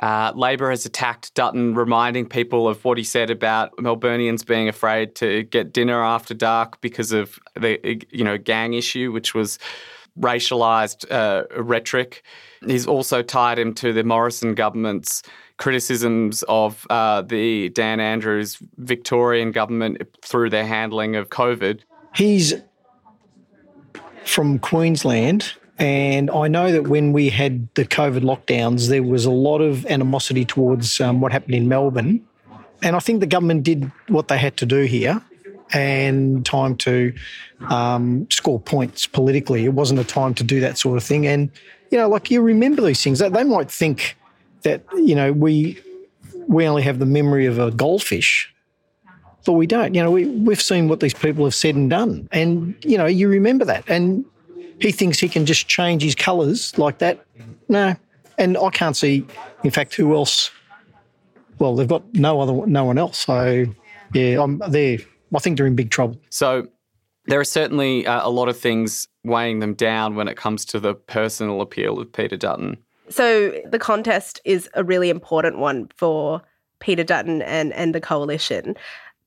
Uh, 0.02 0.32
Labor 0.34 0.70
has 0.70 0.86
attacked 0.86 1.32
Dutton, 1.34 1.74
reminding 1.74 2.26
people 2.26 2.66
of 2.66 2.84
what 2.84 2.98
he 2.98 3.04
said 3.04 3.30
about 3.30 3.76
Melburnians 3.76 4.44
being 4.44 4.68
afraid 4.68 5.14
to 5.16 5.44
get 5.44 5.72
dinner 5.72 6.02
after 6.02 6.34
dark 6.34 6.80
because 6.80 7.12
of 7.12 7.38
the 7.54 8.02
you 8.10 8.24
know 8.24 8.36
gang 8.36 8.74
issue, 8.74 9.12
which 9.12 9.32
was 9.32 9.60
racialised 10.18 11.10
uh, 11.12 11.44
rhetoric. 11.62 12.22
He's 12.66 12.86
also 12.86 13.22
tied 13.22 13.58
him 13.58 13.74
to 13.74 13.92
the 13.92 14.02
Morrison 14.02 14.54
government's 14.54 15.22
criticisms 15.60 16.42
of 16.48 16.86
uh, 16.88 17.20
the 17.20 17.68
Dan 17.68 18.00
Andrews 18.00 18.58
Victorian 18.78 19.52
government 19.52 20.02
through 20.22 20.48
their 20.50 20.66
handling 20.66 21.14
of 21.16 21.28
COVID. 21.28 21.82
He's 22.14 22.54
from 24.24 24.58
Queensland. 24.58 25.52
And 25.78 26.30
I 26.30 26.48
know 26.48 26.72
that 26.72 26.88
when 26.88 27.12
we 27.12 27.28
had 27.28 27.72
the 27.74 27.84
COVID 27.84 28.20
lockdowns, 28.20 28.88
there 28.88 29.02
was 29.02 29.26
a 29.26 29.30
lot 29.30 29.60
of 29.60 29.86
animosity 29.86 30.44
towards 30.44 31.00
um, 31.00 31.20
what 31.20 31.30
happened 31.30 31.54
in 31.54 31.68
Melbourne. 31.68 32.26
And 32.82 32.96
I 32.96 32.98
think 32.98 33.20
the 33.20 33.26
government 33.26 33.62
did 33.62 33.90
what 34.08 34.28
they 34.28 34.38
had 34.38 34.56
to 34.58 34.66
do 34.66 34.82
here 34.84 35.22
and 35.72 36.44
time 36.44 36.76
to 36.76 37.14
um, 37.68 38.26
score 38.30 38.60
points 38.60 39.06
politically. 39.06 39.66
It 39.66 39.74
wasn't 39.74 40.00
a 40.00 40.04
time 40.04 40.34
to 40.34 40.44
do 40.44 40.60
that 40.60 40.78
sort 40.78 40.96
of 40.96 41.04
thing. 41.04 41.26
And, 41.26 41.50
you 41.90 41.98
know, 41.98 42.08
like 42.08 42.30
you 42.30 42.40
remember 42.40 42.82
these 42.82 43.02
things. 43.04 43.18
They 43.18 43.44
might 43.44 43.70
think 43.70 44.16
that 44.62 44.82
you 44.94 45.14
know 45.14 45.32
we 45.32 45.78
we 46.46 46.66
only 46.66 46.82
have 46.82 46.98
the 46.98 47.06
memory 47.06 47.46
of 47.46 47.58
a 47.58 47.70
goldfish, 47.70 48.52
but 49.44 49.52
we 49.52 49.66
don't. 49.66 49.94
You 49.94 50.02
know, 50.02 50.10
we 50.10 50.26
we've 50.26 50.60
seen 50.60 50.88
what 50.88 51.00
these 51.00 51.14
people 51.14 51.44
have 51.44 51.54
said 51.54 51.74
and 51.74 51.88
done, 51.90 52.28
and 52.32 52.74
you 52.84 52.98
know, 52.98 53.06
you 53.06 53.28
remember 53.28 53.64
that. 53.64 53.84
And 53.88 54.24
he 54.80 54.92
thinks 54.92 55.18
he 55.18 55.28
can 55.28 55.46
just 55.46 55.68
change 55.68 56.02
his 56.02 56.14
colours 56.14 56.76
like 56.78 56.98
that. 56.98 57.24
No, 57.68 57.94
and 58.38 58.56
I 58.56 58.70
can't 58.70 58.96
see, 58.96 59.26
in 59.62 59.70
fact, 59.70 59.94
who 59.94 60.14
else. 60.14 60.50
Well, 61.58 61.76
they've 61.76 61.86
got 61.86 62.02
no 62.14 62.40
other, 62.40 62.66
no 62.66 62.84
one 62.84 62.96
else. 62.96 63.18
So 63.18 63.66
yeah, 64.14 64.42
I'm 64.42 64.58
there. 64.68 64.98
I 65.34 65.38
think 65.38 65.56
they're 65.56 65.66
in 65.66 65.76
big 65.76 65.90
trouble. 65.90 66.18
So 66.30 66.68
there 67.26 67.38
are 67.38 67.44
certainly 67.44 68.06
uh, 68.06 68.26
a 68.26 68.30
lot 68.30 68.48
of 68.48 68.58
things 68.58 69.06
weighing 69.24 69.60
them 69.60 69.74
down 69.74 70.16
when 70.16 70.26
it 70.26 70.36
comes 70.36 70.64
to 70.66 70.80
the 70.80 70.94
personal 70.94 71.60
appeal 71.60 72.00
of 72.00 72.12
Peter 72.12 72.36
Dutton. 72.36 72.78
So 73.10 73.60
the 73.66 73.78
contest 73.78 74.40
is 74.44 74.68
a 74.74 74.84
really 74.84 75.10
important 75.10 75.58
one 75.58 75.90
for 75.96 76.42
Peter 76.78 77.04
Dutton 77.04 77.42
and, 77.42 77.72
and 77.74 77.94
the 77.94 78.00
coalition. 78.00 78.76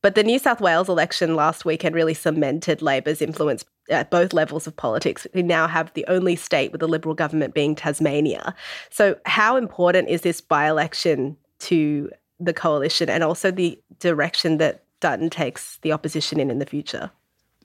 But 0.02 0.16
the 0.16 0.24
New 0.24 0.38
South 0.38 0.60
Wales 0.60 0.90
election 0.90 1.36
last 1.36 1.64
weekend 1.64 1.96
really 1.96 2.14
cemented 2.14 2.82
Labor's 2.82 3.22
influence 3.22 3.64
at 3.90 4.12
both 4.12 4.34
levels 4.34 4.68
of 4.68 4.76
politics. 4.76 5.26
We 5.34 5.44
now 5.44 5.68
have 5.68 5.94
the 5.94 6.06
only 6.08 6.36
state 6.36 6.72
with 6.72 6.82
a 6.84 6.88
Liberal 6.88 7.16
government 7.16 7.54
being 7.54 7.76
Tasmania. 7.76 8.54
So, 8.90 9.18
how 9.26 9.56
important 9.56 10.10
is 10.10 10.22
this 10.22 10.42
by 10.42 10.68
election 10.68 11.38
to 11.60 12.12
the 12.40 12.54
coalition 12.54 13.10
and 13.10 13.24
also 13.24 13.50
the 13.50 13.80
direction 14.00 14.58
that 14.58 14.84
Dutton 15.00 15.30
takes 15.30 15.78
the 15.84 15.94
opposition 15.94 16.40
in 16.40 16.52
in 16.52 16.60
the 16.60 16.66
future? 16.66 17.10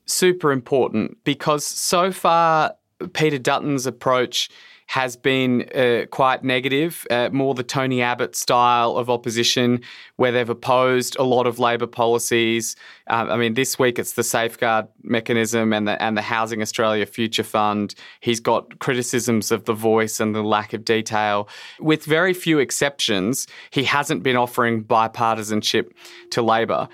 Super 0.06 0.52
important 0.52 1.18
because 1.24 1.64
so 1.64 2.12
far, 2.12 2.74
Peter 3.12 3.38
Dutton's 3.38 3.86
approach 3.86 4.48
has 4.88 5.16
been 5.16 5.68
uh, 5.74 6.06
quite 6.10 6.42
negative, 6.42 7.06
uh, 7.10 7.28
more 7.30 7.54
the 7.54 7.62
Tony 7.62 8.00
Abbott 8.00 8.34
style 8.34 8.96
of 8.96 9.10
opposition, 9.10 9.82
where 10.16 10.32
they've 10.32 10.48
opposed 10.48 11.14
a 11.18 11.22
lot 11.22 11.46
of 11.46 11.58
Labor 11.58 11.86
policies. 11.86 12.74
Uh, 13.06 13.26
I 13.28 13.36
mean, 13.36 13.52
this 13.52 13.78
week 13.78 13.98
it's 13.98 14.14
the 14.14 14.22
safeguard 14.22 14.88
mechanism 15.02 15.74
and 15.74 15.86
the 15.86 16.02
and 16.02 16.16
the 16.16 16.22
Housing 16.22 16.62
Australia 16.62 17.04
Future 17.04 17.42
Fund. 17.42 17.94
He's 18.20 18.40
got 18.40 18.78
criticisms 18.78 19.50
of 19.50 19.66
the 19.66 19.74
voice 19.74 20.20
and 20.20 20.34
the 20.34 20.42
lack 20.42 20.72
of 20.72 20.86
detail. 20.86 21.50
With 21.78 22.04
very 22.04 22.32
few 22.32 22.58
exceptions, 22.58 23.46
he 23.70 23.84
hasn't 23.84 24.22
been 24.22 24.36
offering 24.36 24.84
bipartisanship 24.84 25.92
to 26.30 26.40
Labor. 26.40 26.88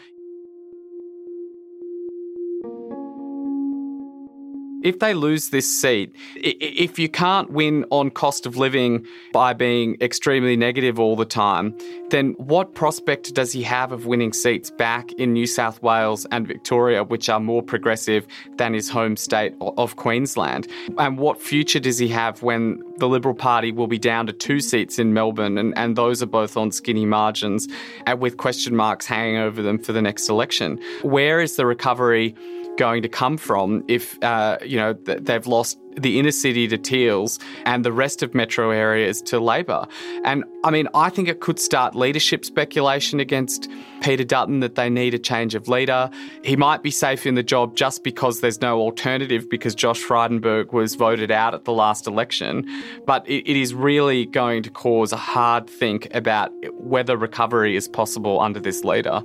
If 4.84 4.98
they 4.98 5.14
lose 5.14 5.48
this 5.48 5.66
seat, 5.66 6.14
if 6.36 6.98
you 6.98 7.08
can't 7.08 7.50
win 7.50 7.86
on 7.90 8.10
cost 8.10 8.44
of 8.44 8.56
living 8.56 9.04
by 9.32 9.54
being 9.54 9.96
extremely 10.00 10.56
negative 10.56 11.00
all 11.00 11.16
the 11.16 11.24
time, 11.24 11.76
then 12.10 12.34
what 12.36 12.74
prospect 12.74 13.34
does 13.34 13.50
he 13.50 13.62
have 13.62 13.90
of 13.92 14.04
winning 14.04 14.34
seats 14.34 14.70
back 14.70 15.10
in 15.12 15.32
New 15.32 15.46
South 15.46 15.82
Wales 15.82 16.26
and 16.30 16.46
Victoria, 16.46 17.02
which 17.02 17.30
are 17.30 17.40
more 17.40 17.62
progressive 17.62 18.26
than 18.56 18.74
his 18.74 18.90
home 18.90 19.16
state 19.16 19.54
of 19.60 19.96
Queensland? 19.96 20.68
And 20.98 21.16
what 21.18 21.40
future 21.40 21.80
does 21.80 21.98
he 21.98 22.08
have 22.08 22.42
when 22.42 22.82
the 22.98 23.08
Liberal 23.08 23.34
Party 23.34 23.72
will 23.72 23.86
be 23.86 23.98
down 23.98 24.26
to 24.26 24.32
two 24.34 24.60
seats 24.60 24.98
in 24.98 25.14
Melbourne 25.14 25.56
and, 25.56 25.76
and 25.78 25.96
those 25.96 26.22
are 26.22 26.26
both 26.26 26.58
on 26.58 26.70
skinny 26.70 27.06
margins 27.06 27.66
and 28.06 28.20
with 28.20 28.36
question 28.36 28.76
marks 28.76 29.06
hanging 29.06 29.38
over 29.38 29.62
them 29.62 29.78
for 29.78 29.92
the 29.92 30.02
next 30.02 30.28
election? 30.28 30.78
Where 31.02 31.40
is 31.40 31.56
the 31.56 31.64
recovery? 31.64 32.34
Going 32.76 33.02
to 33.02 33.08
come 33.08 33.36
from 33.36 33.84
if 33.88 34.22
uh, 34.22 34.58
you 34.64 34.76
know, 34.76 34.92
they've 34.92 35.46
lost 35.46 35.78
the 35.96 36.18
inner 36.18 36.30
city 36.30 36.66
to 36.68 36.76
Teals 36.76 37.38
and 37.64 37.84
the 37.84 37.92
rest 37.92 38.22
of 38.22 38.34
metro 38.34 38.70
areas 38.70 39.22
to 39.22 39.38
Labor. 39.38 39.86
And 40.24 40.44
I 40.64 40.70
mean, 40.70 40.88
I 40.94 41.10
think 41.10 41.28
it 41.28 41.40
could 41.40 41.58
start 41.58 41.94
leadership 41.94 42.44
speculation 42.44 43.20
against 43.20 43.70
Peter 44.00 44.24
Dutton 44.24 44.60
that 44.60 44.74
they 44.74 44.90
need 44.90 45.14
a 45.14 45.18
change 45.18 45.54
of 45.54 45.68
leader. 45.68 46.10
He 46.42 46.56
might 46.56 46.82
be 46.82 46.90
safe 46.90 47.26
in 47.26 47.34
the 47.34 47.42
job 47.42 47.76
just 47.76 48.02
because 48.02 48.40
there's 48.40 48.60
no 48.60 48.80
alternative 48.80 49.48
because 49.48 49.74
Josh 49.74 50.02
Frydenberg 50.02 50.72
was 50.72 50.94
voted 50.94 51.30
out 51.30 51.54
at 51.54 51.64
the 51.64 51.72
last 51.72 52.06
election. 52.06 52.66
But 53.06 53.28
it, 53.28 53.48
it 53.48 53.56
is 53.56 53.74
really 53.74 54.26
going 54.26 54.62
to 54.64 54.70
cause 54.70 55.12
a 55.12 55.16
hard 55.16 55.68
think 55.68 56.12
about 56.14 56.50
whether 56.72 57.16
recovery 57.16 57.76
is 57.76 57.88
possible 57.88 58.40
under 58.40 58.60
this 58.60 58.84
leader. 58.84 59.22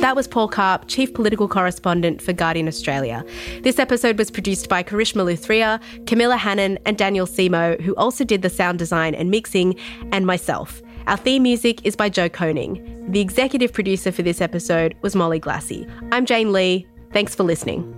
That 0.00 0.14
was 0.14 0.28
Paul 0.28 0.46
Karp, 0.46 0.84
Chief 0.86 1.12
Political 1.12 1.48
Correspondent 1.48 2.22
for 2.22 2.32
Guardian 2.32 2.68
Australia. 2.68 3.24
This 3.62 3.80
episode 3.80 4.16
was 4.16 4.30
produced 4.30 4.68
by 4.68 4.84
Karishma 4.84 5.24
Luthria, 5.24 5.80
Camilla 6.06 6.36
Hannon, 6.36 6.78
and 6.86 6.96
Daniel 6.96 7.26
Semo, 7.26 7.80
who 7.80 7.96
also 7.96 8.22
did 8.22 8.42
the 8.42 8.48
sound 8.48 8.78
design 8.78 9.16
and 9.16 9.28
mixing, 9.28 9.74
and 10.12 10.24
myself. 10.24 10.80
Our 11.08 11.16
theme 11.16 11.42
music 11.42 11.84
is 11.84 11.96
by 11.96 12.10
Joe 12.10 12.28
Koning. 12.28 13.10
The 13.10 13.20
executive 13.20 13.72
producer 13.72 14.12
for 14.12 14.22
this 14.22 14.40
episode 14.40 14.94
was 15.02 15.16
Molly 15.16 15.40
Glassey. 15.40 15.90
I'm 16.12 16.26
Jane 16.26 16.52
Lee. 16.52 16.86
Thanks 17.12 17.34
for 17.34 17.42
listening. 17.42 17.97